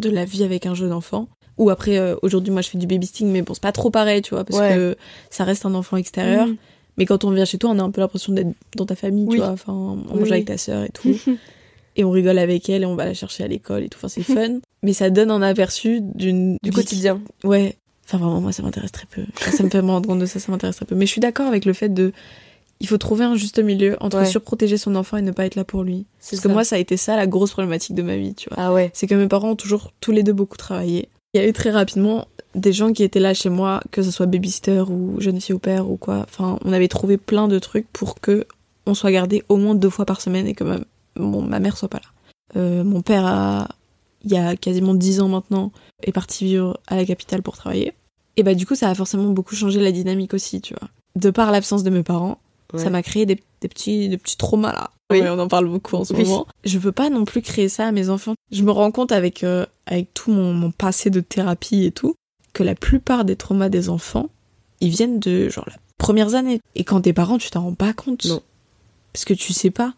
de 0.00 0.10
la 0.10 0.24
vie 0.24 0.42
avec 0.44 0.66
un 0.66 0.74
jeune 0.74 0.92
enfant. 0.92 1.28
Ou 1.56 1.70
après, 1.70 1.98
euh, 1.98 2.16
aujourd'hui, 2.22 2.52
moi, 2.52 2.62
je 2.62 2.68
fais 2.70 2.78
du 2.78 2.86
babysitting, 2.86 3.28
mais 3.30 3.42
bon, 3.42 3.54
c'est 3.54 3.62
pas 3.62 3.70
trop 3.72 3.90
pareil, 3.90 4.22
tu 4.22 4.34
vois, 4.34 4.44
parce 4.44 4.58
Ouais. 4.58 4.74
que 4.74 4.96
ça 5.30 5.44
reste 5.44 5.64
un 5.66 5.74
enfant 5.74 5.96
extérieur. 5.96 6.46
Mhm. 6.46 6.56
Mais 6.96 7.06
quand 7.06 7.24
on 7.24 7.30
vient 7.30 7.44
chez 7.44 7.58
toi, 7.58 7.70
on 7.70 7.78
a 7.78 7.82
un 7.82 7.90
peu 7.90 8.00
l'impression 8.00 8.32
d'être 8.32 8.50
dans 8.76 8.86
ta 8.86 8.96
famille, 8.96 9.24
Oui. 9.28 9.36
tu 9.36 9.42
vois. 9.42 9.50
Enfin, 9.50 9.72
on 9.72 9.96
mange 10.16 10.32
avec 10.32 10.46
ta 10.46 10.58
sœur 10.58 10.82
et 10.84 10.88
tout. 10.90 11.02
et 11.96 12.04
on 12.04 12.10
rigole 12.10 12.38
avec 12.38 12.68
elle 12.68 12.82
et 12.82 12.86
on 12.86 12.94
va 12.96 13.04
la 13.04 13.14
chercher 13.14 13.44
à 13.44 13.48
l'école 13.48 13.84
et 13.84 13.88
tout. 13.88 13.98
Enfin, 13.98 14.08
c'est 14.08 14.22
fun. 14.22 14.58
mais 14.82 14.92
ça 14.94 15.10
donne 15.10 15.30
un 15.30 15.42
aperçu 15.42 16.00
d'une 16.00 16.56
Du 16.62 16.72
quotidien. 16.72 17.20
Ouais. 17.44 17.76
Enfin, 18.12 18.18
vraiment, 18.24 18.40
moi, 18.40 18.52
ça 18.52 18.62
m'intéresse 18.62 18.90
très 18.92 19.06
peu. 19.06 19.22
Enfin, 19.38 19.52
ça 19.52 19.62
me 19.62 19.70
fait 19.70 19.80
me 19.82 19.90
rendre 19.90 20.08
compte 20.08 20.18
de 20.18 20.26
ça, 20.26 20.40
ça 20.40 20.50
m'intéresse 20.50 20.76
très 20.76 20.84
peu. 20.86 20.96
Mais 20.96 21.06
je 21.06 21.12
suis 21.12 21.20
d'accord 21.20 21.46
avec 21.46 21.64
le 21.64 21.72
fait 21.72 21.88
de. 21.88 22.12
Il 22.80 22.88
faut 22.88 22.98
trouver 22.98 23.24
un 23.24 23.36
juste 23.36 23.58
milieu 23.58 23.96
entre 24.00 24.18
Ouais. 24.18 24.24
surprotéger 24.26 24.78
son 24.78 24.94
enfant 24.96 25.16
et 25.18 25.22
ne 25.22 25.32
pas 25.32 25.44
être 25.46 25.54
là 25.54 25.64
pour 25.64 25.82
lui. 25.84 26.06
Parce 26.30 26.40
que 26.40 26.48
moi, 26.48 26.64
ça 26.64 26.76
a 26.76 26.78
été 26.78 26.96
ça 26.96 27.14
la 27.14 27.26
grosse 27.26 27.50
problématique 27.52 27.94
de 27.94 28.02
ma 28.02 28.16
vie, 28.16 28.34
tu 28.34 28.48
vois. 28.48 28.58
Ah 28.58 28.72
ouais. 28.72 28.90
C'est 28.94 29.06
que 29.06 29.14
mes 29.14 29.28
parents 29.28 29.50
ont 29.50 29.56
toujours 29.56 29.92
tous 30.00 30.12
les 30.12 30.22
deux 30.22 30.32
beaucoup 30.32 30.56
travaillé. 30.56 31.08
Il 31.34 31.40
y 31.40 31.44
a 31.44 31.46
eu 31.46 31.52
très 31.52 31.70
rapidement 31.70 32.26
des 32.54 32.72
gens 32.72 32.92
qui 32.92 33.02
étaient 33.04 33.20
là 33.20 33.34
chez 33.34 33.50
moi, 33.50 33.80
que 33.92 34.02
ce 34.02 34.10
soit 34.10 34.26
babysitter 34.26 34.80
ou 34.88 35.20
jeune 35.20 35.40
fille 35.40 35.54
au 35.54 35.58
père 35.60 35.88
ou 35.90 35.96
quoi. 35.98 36.20
Enfin, 36.28 36.58
on 36.64 36.72
avait 36.72 36.88
trouvé 36.88 37.16
plein 37.18 37.46
de 37.48 37.58
trucs 37.58 37.86
pour 37.92 38.18
que 38.18 38.46
on 38.86 38.94
soit 38.94 39.12
gardé 39.12 39.44
au 39.48 39.56
moins 39.56 39.74
deux 39.74 39.90
fois 39.90 40.06
par 40.06 40.20
semaine 40.22 40.46
et 40.48 40.54
que 40.54 40.64
ma, 40.64 40.78
bon, 41.16 41.42
ma 41.42 41.60
mère 41.60 41.76
soit 41.76 41.88
pas 41.88 41.98
là. 41.98 42.60
Euh, 42.60 42.82
mon 42.82 43.02
père 43.02 43.26
a, 43.26 43.68
il 44.24 44.32
y 44.32 44.36
a 44.36 44.56
quasiment 44.56 44.94
dix 44.94 45.20
ans 45.20 45.28
maintenant, 45.28 45.70
est 46.02 46.12
parti 46.12 46.46
vivre 46.46 46.80
à 46.88 46.96
la 46.96 47.04
capitale 47.04 47.42
pour 47.42 47.56
travailler. 47.56 47.92
Et 48.36 48.42
bah 48.42 48.54
du 48.54 48.66
coup, 48.66 48.74
ça 48.74 48.88
a 48.88 48.94
forcément 48.94 49.28
beaucoup 49.30 49.54
changé 49.54 49.80
la 49.80 49.92
dynamique 49.92 50.34
aussi, 50.34 50.60
tu 50.60 50.74
vois. 50.78 50.88
De 51.16 51.30
par 51.30 51.50
l'absence 51.50 51.82
de 51.82 51.90
mes 51.90 52.02
parents, 52.02 52.38
Ouais. 52.72 52.78
ça 52.78 52.88
m'a 52.90 53.02
créé 53.02 53.26
des, 53.26 53.42
des 53.62 53.68
petits, 53.68 54.08
des 54.08 54.16
petits 54.16 54.36
traumas 54.36 54.72
là. 54.72 54.90
Oui. 55.10 55.20
Ouais, 55.20 55.28
on 55.28 55.38
en 55.40 55.48
parle 55.48 55.66
beaucoup 55.68 55.96
en 55.96 56.04
ce 56.04 56.14
Oui. 56.14 56.22
moment. 56.22 56.46
Je 56.64 56.78
veux 56.78 56.92
pas 56.92 57.10
non 57.10 57.24
plus 57.24 57.42
créer 57.42 57.68
ça 57.68 57.86
à 57.88 57.90
mes 57.92 58.10
enfants. 58.10 58.34
Je 58.52 58.62
me 58.62 58.70
rends 58.70 58.92
compte 58.92 59.10
avec, 59.10 59.42
euh, 59.42 59.66
avec 59.86 60.14
tout 60.14 60.30
mon, 60.30 60.52
mon 60.54 60.70
passé 60.70 61.10
de 61.10 61.18
thérapie 61.18 61.84
et 61.84 61.90
tout, 61.90 62.14
que 62.52 62.62
la 62.62 62.76
plupart 62.76 63.24
des 63.24 63.34
traumas 63.34 63.68
des 63.70 63.88
enfants, 63.88 64.28
ils 64.80 64.90
viennent 64.90 65.18
de 65.18 65.48
genre 65.48 65.64
les 65.66 65.74
premières 65.98 66.36
années. 66.36 66.60
Et 66.76 66.84
quand 66.84 67.00
t'es 67.00 67.12
parent, 67.12 67.38
tu 67.38 67.50
t'en 67.50 67.62
rends 67.62 67.74
pas 67.74 67.92
compte. 67.92 68.24
Non. 68.26 68.40
Parce 69.12 69.24
que 69.24 69.34
tu 69.34 69.52
sais 69.52 69.70
pas. 69.70 69.94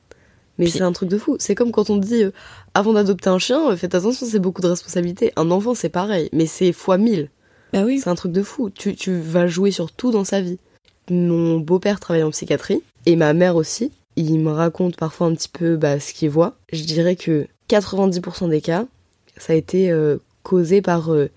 Mais 0.57 0.64
Puis- 0.64 0.73
c'est 0.79 0.83
un 0.83 0.92
truc 0.92 1.11
de 1.11 1.18
fou. 1.18 1.37
C'est 1.38 1.55
comme 1.55 1.73
quand 1.73 1.90
on 1.90 1.99
dit, 1.99 2.23
euh, 2.25 2.31
avant 2.73 2.95
d'adopter 2.95 3.29
un 3.29 3.38
chien, 3.38 3.71
euh, 3.71 3.77
faites 3.77 3.95
attention, 3.95 4.27
c'est 4.27 4.38
beaucoup 4.38 4.62
de 4.62 4.68
responsabilités. 4.68 5.33
Un 5.37 5.51
enfant, 5.51 5.75
c'est 5.75 5.90
pareil, 5.90 6.31
mais 6.33 6.47
c'est 6.47 6.73
fois 6.73 6.97
mille. 6.97 7.29
Bah 7.73 7.83
oui. 7.85 8.01
C'est 8.01 8.11
un 8.11 8.15
truc 8.15 8.33
de 8.33 8.43
fou. 8.43 8.71
Tu, 8.71 8.95
tu 8.95 9.19
vas 9.19 9.47
jouer 9.47 9.71
sur 9.71 9.93
tout 9.93 10.11
dans 10.11 10.25
sa 10.25 10.41
vie. 10.41 10.59
Mon 11.11 11.59
beau-père 11.59 12.01
travaille 12.01 12.23
en 12.23 12.31
psychiatrie, 12.31 12.83
et 13.07 13.17
ma 13.17 13.33
mère 13.33 13.57
aussi. 13.57 13.91
Il 14.17 14.39
me 14.41 14.51
raconte 14.51 14.97
parfois 14.97 15.27
un 15.27 15.35
petit 15.35 15.49
peu 15.49 15.77
bah, 15.77 15.99
ce 15.99 16.13
qu'il 16.13 16.31
voit. 16.31 16.55
Je 16.73 16.85
dirais 16.85 17.17
que 17.17 17.47
90% 17.71 18.51
des 18.51 18.61
cas, 18.61 18.87
ça 19.39 19.55
a 19.55 19.57
été 19.57 19.91
euh, 19.91 20.19
causé 20.43 20.83
par 20.83 21.13
euh, 21.13 21.31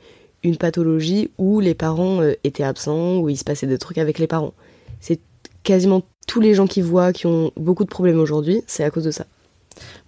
une 0.43 0.58
pathologie 0.58 1.32
où 1.38 1.62
les 1.62 1.74
parents 1.74 2.21
euh, 2.21 2.34
étaient 2.43 2.63
absents, 2.63 3.19
où 3.19 3.30
il 3.30 3.38
se 3.38 3.45
passait 3.45 3.67
des 3.67 3.78
trucs 3.78 3.98
avec 3.98 4.19
les 4.19 4.28
parents. 4.28 4.54
C'est 5.00 5.19
quasiment 5.63 6.04
tous 6.28 6.41
les 6.41 6.54
gens 6.54 6.67
qui 6.67 6.82
voient, 6.82 7.13
qui 7.13 7.28
ont 7.28 7.52
beaucoup 7.56 7.86
de 7.86 7.89
problèmes 7.89 8.19
aujourd'hui, 8.19 8.62
c'est 8.67 8.84
à 8.84 8.89
cause 8.89 9.06
de 9.06 9.12
ça. 9.12 9.26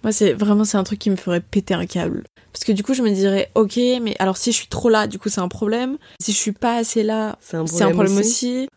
Moi, 0.02 0.12
c'est 0.12 0.32
vraiment 0.32 0.64
c'est 0.64 0.76
un 0.76 0.84
truc 0.84 0.98
qui 0.98 1.10
me 1.10 1.16
ferait 1.16 1.40
péter 1.40 1.74
un 1.74 1.86
câble. 1.86 2.24
Parce 2.52 2.64
que 2.64 2.72
du 2.72 2.82
coup, 2.82 2.94
je 2.94 3.02
me 3.02 3.10
dirais, 3.10 3.50
ok, 3.54 3.76
mais 4.02 4.16
alors 4.18 4.36
si 4.36 4.52
je 4.52 4.56
suis 4.56 4.68
trop 4.68 4.88
là, 4.88 5.06
du 5.06 5.18
coup, 5.18 5.28
c'est 5.28 5.40
un 5.40 5.48
problème. 5.48 5.96
Si 6.20 6.32
je 6.32 6.36
suis 6.36 6.52
pas 6.52 6.76
assez 6.76 7.02
là, 7.02 7.38
C'est 7.40 7.56
un 7.56 7.90
problème, 7.90 8.16
aussi. 8.18 8.68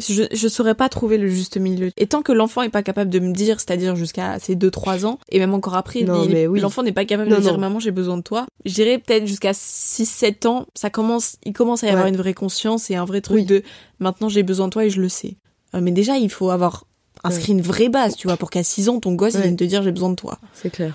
Je, 0.00 0.24
je 0.32 0.48
saurais 0.48 0.74
pas 0.74 0.88
trouver 0.88 1.18
le 1.18 1.28
juste 1.28 1.56
milieu. 1.56 1.90
Et 1.96 2.08
tant 2.08 2.20
que 2.20 2.32
l'enfant 2.32 2.62
est 2.62 2.68
pas 2.68 2.82
capable 2.82 3.10
de 3.10 3.20
me 3.20 3.32
dire, 3.32 3.60
c'est-à-dire 3.60 3.94
jusqu'à 3.94 4.40
ses 4.40 4.56
2-3 4.56 5.06
ans, 5.06 5.20
et 5.30 5.38
même 5.38 5.54
encore 5.54 5.76
après, 5.76 6.02
oui. 6.02 6.60
l'enfant 6.60 6.82
n'est 6.82 6.90
pas 6.92 7.04
capable 7.04 7.30
Non, 7.30 7.36
de 7.36 7.42
dire 7.42 7.58
maman 7.58 7.78
j'ai 7.78 7.92
besoin 7.92 8.16
de 8.16 8.22
toi. 8.22 8.46
Je 8.64 8.74
dirais 8.74 8.98
peut-être 8.98 9.24
jusqu'à 9.26 9.52
6-7 9.52 10.48
ans, 10.48 10.66
ça 10.74 10.90
commence, 10.90 11.36
il 11.44 11.52
commence 11.52 11.84
à 11.84 11.86
y 11.86 11.90
avoir 11.90 12.08
une 12.08 12.16
vraie 12.16 12.34
conscience 12.34 12.90
et 12.90 12.96
un 12.96 13.04
vrai 13.04 13.20
truc 13.20 13.36
Oui. 13.36 13.44
de 13.44 13.62
maintenant 14.00 14.28
j'ai 14.28 14.42
besoin 14.42 14.66
de 14.66 14.72
toi 14.72 14.84
et 14.84 14.90
je 14.90 15.00
le 15.00 15.08
sais. 15.08 15.36
Euh, 15.74 15.80
mais 15.80 15.92
déjà, 15.92 16.16
il 16.16 16.28
faut 16.30 16.50
avoir 16.50 16.86
inscrit 17.24 17.52
une 17.52 17.62
vraie 17.62 17.88
base, 17.88 18.16
tu 18.16 18.26
vois, 18.28 18.36
pour 18.36 18.50
qu'à 18.50 18.62
6 18.62 18.88
ans, 18.88 19.00
ton 19.00 19.14
gosse 19.14 19.34
il 19.34 19.40
vienne 19.40 19.56
te 19.56 19.64
dire 19.64 19.82
j'ai 19.82 19.92
besoin 19.92 20.10
de 20.10 20.14
toi. 20.14 20.38
C'est 20.52 20.70
clair. 20.70 20.94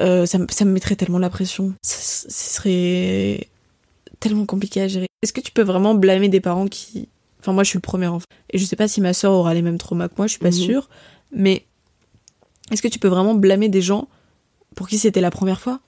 Euh, 0.00 0.26
ça, 0.26 0.38
me- 0.38 0.46
ça 0.50 0.64
me 0.64 0.70
mettrait 0.72 0.96
tellement 0.96 1.18
la 1.18 1.30
pression. 1.30 1.74
Ce 1.82 2.28
serait 2.30 3.48
tellement 4.20 4.46
compliqué 4.46 4.80
à 4.82 4.88
gérer. 4.88 5.06
Est-ce 5.22 5.32
que 5.32 5.40
tu 5.40 5.50
peux 5.52 5.62
vraiment 5.62 5.94
blâmer 5.94 6.28
des 6.28 6.40
parents 6.40 6.66
qui... 6.68 7.08
Enfin, 7.40 7.52
moi, 7.52 7.64
je 7.64 7.70
suis 7.70 7.76
le 7.78 7.82
premier 7.82 8.06
enfant. 8.06 8.26
Et 8.50 8.58
je 8.58 8.64
sais 8.64 8.76
pas 8.76 8.86
si 8.88 9.00
ma 9.00 9.12
sœur 9.14 9.32
aura 9.32 9.54
les 9.54 9.62
mêmes 9.62 9.78
traumas 9.78 10.08
que 10.08 10.14
moi, 10.18 10.26
je 10.26 10.32
suis 10.32 10.40
pas 10.40 10.48
Mhm. 10.48 10.52
sûre. 10.52 10.88
Mais 11.32 11.64
est-ce 12.70 12.82
que 12.82 12.88
tu 12.88 12.98
peux 12.98 13.08
vraiment 13.08 13.34
blâmer 13.34 13.68
des 13.68 13.80
gens 13.82 14.08
pour 14.76 14.88
qui 14.88 14.98
c'était 14.98 15.20
la 15.20 15.30
première 15.30 15.60
fois? 15.60 15.80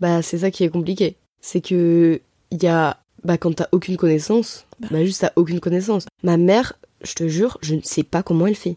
Bah, 0.00 0.22
c'est 0.22 0.38
ça 0.38 0.50
qui 0.50 0.64
est 0.64 0.68
compliqué. 0.70 1.16
C'est 1.40 1.60
que, 1.60 2.20
il 2.50 2.62
y 2.62 2.66
a, 2.66 2.98
bah, 3.24 3.36
quand 3.38 3.54
t'as 3.54 3.68
aucune 3.72 3.96
connaissance, 3.96 4.64
Bah. 4.80 4.88
bah, 4.90 5.04
juste 5.04 5.20
t'as 5.20 5.32
aucune 5.36 5.60
connaissance. 5.60 6.06
Ma 6.22 6.36
mère, 6.36 6.72
je 7.02 7.14
te 7.14 7.28
jure, 7.28 7.58
je 7.62 7.74
ne 7.74 7.80
sais 7.82 8.02
pas 8.02 8.22
comment 8.22 8.46
elle 8.46 8.54
fait. 8.54 8.76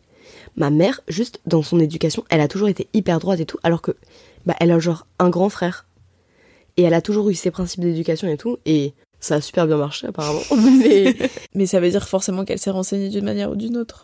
Ma 0.56 0.70
mère, 0.70 1.02
juste 1.08 1.40
dans 1.46 1.64
son 1.64 1.80
éducation, 1.80 2.24
elle 2.30 2.42
a 2.42 2.48
toujours 2.48 2.68
été 2.70 2.88
hyper 2.94 3.20
droite 3.20 3.40
et 3.40 3.46
tout, 3.46 3.58
alors 3.64 3.82
que, 3.82 3.92
bah, 4.46 4.56
elle 4.60 4.72
a 4.72 4.80
genre 4.80 5.06
un 5.20 5.30
grand 5.30 5.50
frère. 5.50 5.86
Et 6.78 6.84
elle 6.84 6.94
a 6.94 7.02
toujours 7.02 7.30
eu 7.30 7.36
ses 7.36 7.52
principes 7.52 7.82
d'éducation 7.82 8.28
et 8.28 8.38
tout, 8.38 8.58
et 8.66 8.94
ça 9.20 9.36
a 9.36 9.42
super 9.42 9.66
bien 9.68 9.78
marché 9.78 10.08
apparemment. 10.08 10.42
Mais, 10.80 11.16
Mais 11.56 11.66
ça 11.66 11.80
veut 11.80 11.90
dire 11.90 12.08
forcément 12.08 12.46
qu'elle 12.46 12.60
s'est 12.60 12.70
renseignée 12.72 13.10
d'une 13.10 13.26
manière 13.26 13.52
ou 13.52 13.56
d'une 13.56 13.78
autre. 13.78 14.04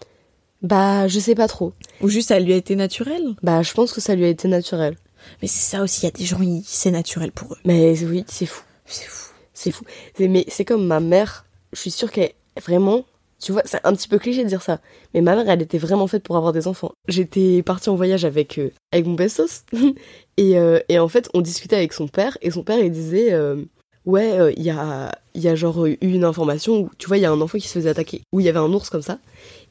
bah, 0.61 1.07
je 1.07 1.19
sais 1.19 1.35
pas 1.35 1.47
trop. 1.47 1.73
Ou 2.01 2.09
juste 2.09 2.29
ça 2.29 2.39
lui 2.39 2.53
a 2.53 2.55
été 2.55 2.75
naturel? 2.75 3.35
Bah, 3.43 3.61
je 3.61 3.73
pense 3.73 3.93
que 3.93 4.01
ça 4.01 4.15
lui 4.15 4.25
a 4.25 4.29
été 4.29 4.47
naturel. 4.47 4.95
Mais 5.41 5.47
c'est 5.47 5.69
ça 5.75 5.83
aussi, 5.83 6.01
il 6.01 6.05
y 6.05 6.07
a 6.07 6.11
des 6.11 6.25
gens, 6.25 6.39
c'est 6.65 6.91
naturel 6.91 7.31
pour 7.31 7.53
eux. 7.53 7.57
Mais 7.65 7.93
oui, 8.05 8.23
c'est 8.27 8.45
fou. 8.45 8.63
C'est 8.85 9.05
fou. 9.05 9.31
C'est 9.53 9.71
fou. 9.71 9.85
Mais 10.19 10.45
c'est 10.47 10.65
comme 10.65 10.85
ma 10.85 10.99
mère, 10.99 11.45
je 11.73 11.79
suis 11.79 11.91
sûre 11.91 12.11
qu'elle 12.11 12.31
vraiment. 12.63 13.05
Tu 13.41 13.51
vois, 13.51 13.63
c'est 13.65 13.83
un 13.83 13.93
petit 13.93 14.07
peu 14.07 14.19
cliché 14.19 14.43
de 14.43 14.47
dire 14.47 14.61
ça. 14.61 14.79
Mais 15.13 15.21
ma 15.21 15.35
mère, 15.35 15.49
elle 15.49 15.61
était 15.63 15.79
vraiment 15.79 16.05
faite 16.05 16.23
pour 16.23 16.37
avoir 16.37 16.53
des 16.53 16.67
enfants. 16.67 16.91
J'étais 17.07 17.63
partie 17.63 17.89
en 17.89 17.95
voyage 17.95 18.23
avec, 18.23 18.59
euh, 18.59 18.69
avec 18.91 19.07
mon 19.07 19.15
bestos. 19.15 19.65
et, 20.37 20.59
euh, 20.59 20.79
et 20.89 20.99
en 20.99 21.07
fait, 21.07 21.27
on 21.33 21.41
discutait 21.41 21.75
avec 21.75 21.91
son 21.93 22.07
père. 22.07 22.37
Et 22.43 22.51
son 22.51 22.63
père, 22.63 22.77
il 22.77 22.91
disait 22.91 23.33
euh, 23.33 23.63
Ouais, 24.05 24.53
il 24.55 24.63
y, 24.63 24.69
a, 24.69 25.11
y 25.33 25.47
a 25.47 25.55
genre 25.55 25.87
eu 25.87 25.97
une 26.01 26.23
information 26.23 26.81
où, 26.81 26.89
tu 26.99 27.07
vois, 27.07 27.17
il 27.17 27.21
y 27.21 27.25
a 27.25 27.31
un 27.31 27.41
enfant 27.41 27.57
qui 27.57 27.67
se 27.67 27.73
faisait 27.73 27.89
attaquer. 27.89 28.21
Où 28.31 28.39
il 28.39 28.45
y 28.45 28.49
avait 28.49 28.59
un 28.59 28.71
ours 28.71 28.91
comme 28.91 29.01
ça. 29.01 29.17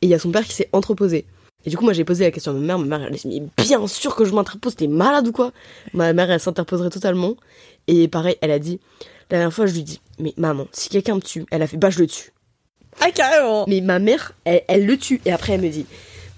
Et 0.02 0.06
il 0.06 0.08
y 0.08 0.14
a 0.14 0.18
son 0.18 0.32
père 0.32 0.44
qui 0.44 0.52
s'est 0.52 0.68
entreposé. 0.72 1.26
Et 1.64 1.70
du 1.70 1.76
coup, 1.76 1.84
moi, 1.84 1.92
j'ai 1.92 2.04
posé 2.04 2.24
la 2.24 2.32
question 2.32 2.50
à 2.50 2.54
ma 2.54 2.60
mère. 2.60 2.78
Ma 2.78 2.98
mère, 2.98 3.06
elle 3.06 3.14
a 3.14 3.16
dit 3.16 3.40
Mais 3.40 3.64
bien 3.64 3.86
sûr 3.86 4.16
que 4.16 4.24
je 4.24 4.34
m'interpose, 4.34 4.74
t'es 4.74 4.88
malade 4.88 5.28
ou 5.28 5.32
quoi? 5.32 5.52
Ma 5.94 6.12
mère, 6.12 6.28
elle 6.28 6.40
s'interposerait 6.40 6.90
totalement. 6.90 7.36
Et 7.86 8.08
pareil, 8.08 8.36
elle 8.40 8.50
a 8.50 8.58
dit 8.58 8.80
La 9.30 9.38
dernière 9.38 9.52
fois, 9.52 9.66
je 9.66 9.74
lui 9.74 9.84
dis 9.84 10.00
Mais 10.18 10.34
maman, 10.36 10.66
si 10.72 10.88
quelqu'un 10.88 11.14
me 11.14 11.20
tue, 11.20 11.46
elle 11.52 11.62
a 11.62 11.68
fait 11.68 11.76
Bah, 11.76 11.90
je 11.90 12.00
le 12.00 12.08
tue. 12.08 12.32
Ah, 13.00 13.10
carrément 13.12 13.64
Mais 13.68 13.80
ma 13.80 13.98
mère, 13.98 14.32
elle, 14.44 14.62
elle 14.68 14.86
le 14.86 14.96
tue. 14.98 15.20
Et 15.24 15.32
après, 15.32 15.52
elle 15.54 15.60
me 15.62 15.68
dit 15.68 15.86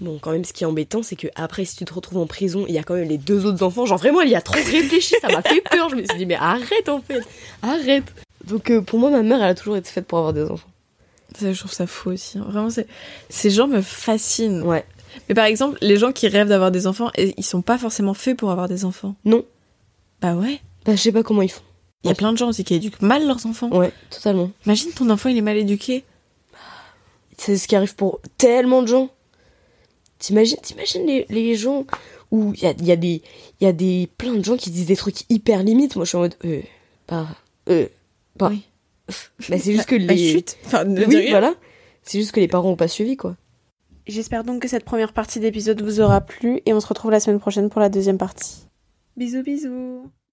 Bon, 0.01 0.19
quand 0.21 0.33
même, 0.33 0.45
ce 0.45 0.53
qui 0.53 0.65
est 0.65 0.67
embêtant, 0.67 1.03
c'est 1.05 1.15
que 1.17 1.29
après, 1.37 1.65
si 1.65 1.77
tu 1.77 1.85
te 1.85 1.95
retrouves 1.95 2.19
en 2.19 2.27
prison, 2.27 2.65
il 2.69 2.75
y 2.75 2.79
a 2.79 2.83
quand 2.83 2.95
même 2.95 3.09
les 3.09 3.19
deux 3.19 3.47
autres 3.47 3.63
enfants. 3.65 3.87
Genre, 3.87 3.99
vraiment, 3.99 4.21
elle 4.21 4.29
y 4.31 4.35
a 4.35 4.41
trop 4.43 4.55
réfléchi, 4.57 5.15
ça 5.21 5.29
m'a 5.29 5.43
fait 5.43 5.61
peur. 5.71 5.89
Je 5.91 5.95
me 5.97 6.05
suis 6.05 6.19
dit 6.19 6.27
Mais 6.27 6.35
arrête, 6.35 6.89
en 6.89 7.01
fait, 7.01 7.23
arrête. 7.63 8.05
Donc, 8.47 8.71
euh, 8.71 8.81
pour 8.81 8.99
moi, 8.99 9.11
ma 9.11 9.23
mère, 9.23 9.39
elle 9.39 9.51
a 9.51 9.55
toujours 9.55 9.77
été 9.77 9.89
faite 9.89 10.07
pour 10.07 10.19
avoir 10.19 10.33
des 10.33 10.43
enfants. 10.43 10.69
Ça, 11.39 11.53
je 11.53 11.59
trouve 11.59 11.73
ça 11.73 11.87
fou 11.87 12.11
aussi. 12.11 12.39
hein. 12.39 12.45
Vraiment, 12.49 12.69
ces 13.29 13.51
gens 13.51 13.69
me 13.69 13.81
fascinent. 13.81 14.63
Ouais. 14.63 14.85
Mais 15.29 15.35
par 15.35 15.45
exemple, 15.45 15.79
les 15.83 15.97
gens 15.97 16.11
qui 16.13 16.27
rêvent 16.27 16.49
d'avoir 16.49 16.71
des 16.71 16.87
enfants, 16.87 17.11
ils 17.17 17.45
sont 17.45 17.63
pas 17.63 17.79
forcément 17.79 18.15
faits 18.15 18.37
pour 18.37 18.51
avoir 18.51 18.69
des 18.69 18.85
enfants. 18.85 19.15
Non. 19.25 19.45
Bah 20.21 20.35
ouais. 20.35 20.61
Bah, 20.85 20.93
je 20.97 21.01
sais 21.01 21.13
pas 21.13 21.23
comment 21.23 21.43
ils 21.43 21.51
font. 21.51 21.63
Il 22.05 22.09
y 22.09 22.11
a 22.11 22.15
plein 22.15 22.33
de 22.33 22.39
gens 22.39 22.49
aussi 22.49 22.65
qui 22.65 22.75
éduquent 22.75 23.01
mal 23.03 23.27
leurs 23.27 23.47
enfants. 23.47 23.69
Ouais, 23.71 23.93
totalement. 24.11 24.51
Imagine 24.67 24.91
ton 24.93 25.09
enfant, 25.11 25.29
il 25.29 25.37
est 25.39 25.43
mal 25.43 25.57
éduqué. 25.57 26.03
C'est 27.45 27.57
ce 27.57 27.67
qui 27.67 27.75
arrive 27.75 27.95
pour 27.97 28.21
tellement 28.39 28.83
de 28.83 28.87
gens. 28.89 29.11
T'imagines, 30.19 30.59
t'imagines 30.63 31.05
les, 31.07 31.27
les 31.29 31.57
gens 31.57 31.85
où 32.31 32.53
il 32.55 32.63
y 32.63 32.67
a, 32.67 32.71
il 32.79 32.87
y, 32.87 32.93
a 32.93 32.97
des- 32.97 33.21
il 33.61 33.65
y 33.65 33.67
a 33.67 33.73
des 33.73 34.09
plein 34.17 34.35
de 34.35 34.45
gens 34.45 34.57
qui 34.57 34.71
disent 34.71 34.87
des 34.87 34.95
trucs 34.97 35.29
hyper 35.29 35.63
limites. 35.65 35.97
Moi, 35.97 36.05
je 36.05 36.09
suis 36.11 36.17
en 36.17 36.21
mode, 36.21 36.37
euh, 36.45 36.61
bah, 37.09 37.27
euh, 37.69 37.89
bah, 38.37 38.49
Oui. 38.51 38.63
bah, 39.49 39.59
c'est 39.59 39.73
juste 39.73 39.87
que 39.87 39.97
Bah, 40.07 40.15
les. 40.15 40.33
chute. 40.33 40.57
Enfin, 40.67 40.85
oui, 40.87 41.05
rien. 41.05 41.31
voilà. 41.31 41.55
C'est 42.05 42.19
juste 42.21 42.31
que 42.33 42.39
les 42.41 42.47
parents 42.49 42.71
ont 42.71 42.77
pas 42.77 42.87
suivi, 42.89 43.17
quoi. 43.17 43.37
J'espère 44.07 44.45
donc 44.45 44.63
que 44.63 44.69
cette 44.69 44.85
première 44.85 45.13
partie 45.13 45.41
d'épisode 45.41 45.83
vous 45.83 46.01
aura 46.01 46.21
plu 46.21 46.61
et 46.67 46.73
on 46.73 46.81
se 46.81 46.87
retrouve 46.87 47.11
la 47.11 47.21
semaine 47.21 47.39
prochaine 47.41 47.69
pour 47.71 47.81
la 47.81 47.89
deuxième 47.89 48.19
partie. 48.19 48.67
Bisous 49.17 49.43
bisous 49.43 50.11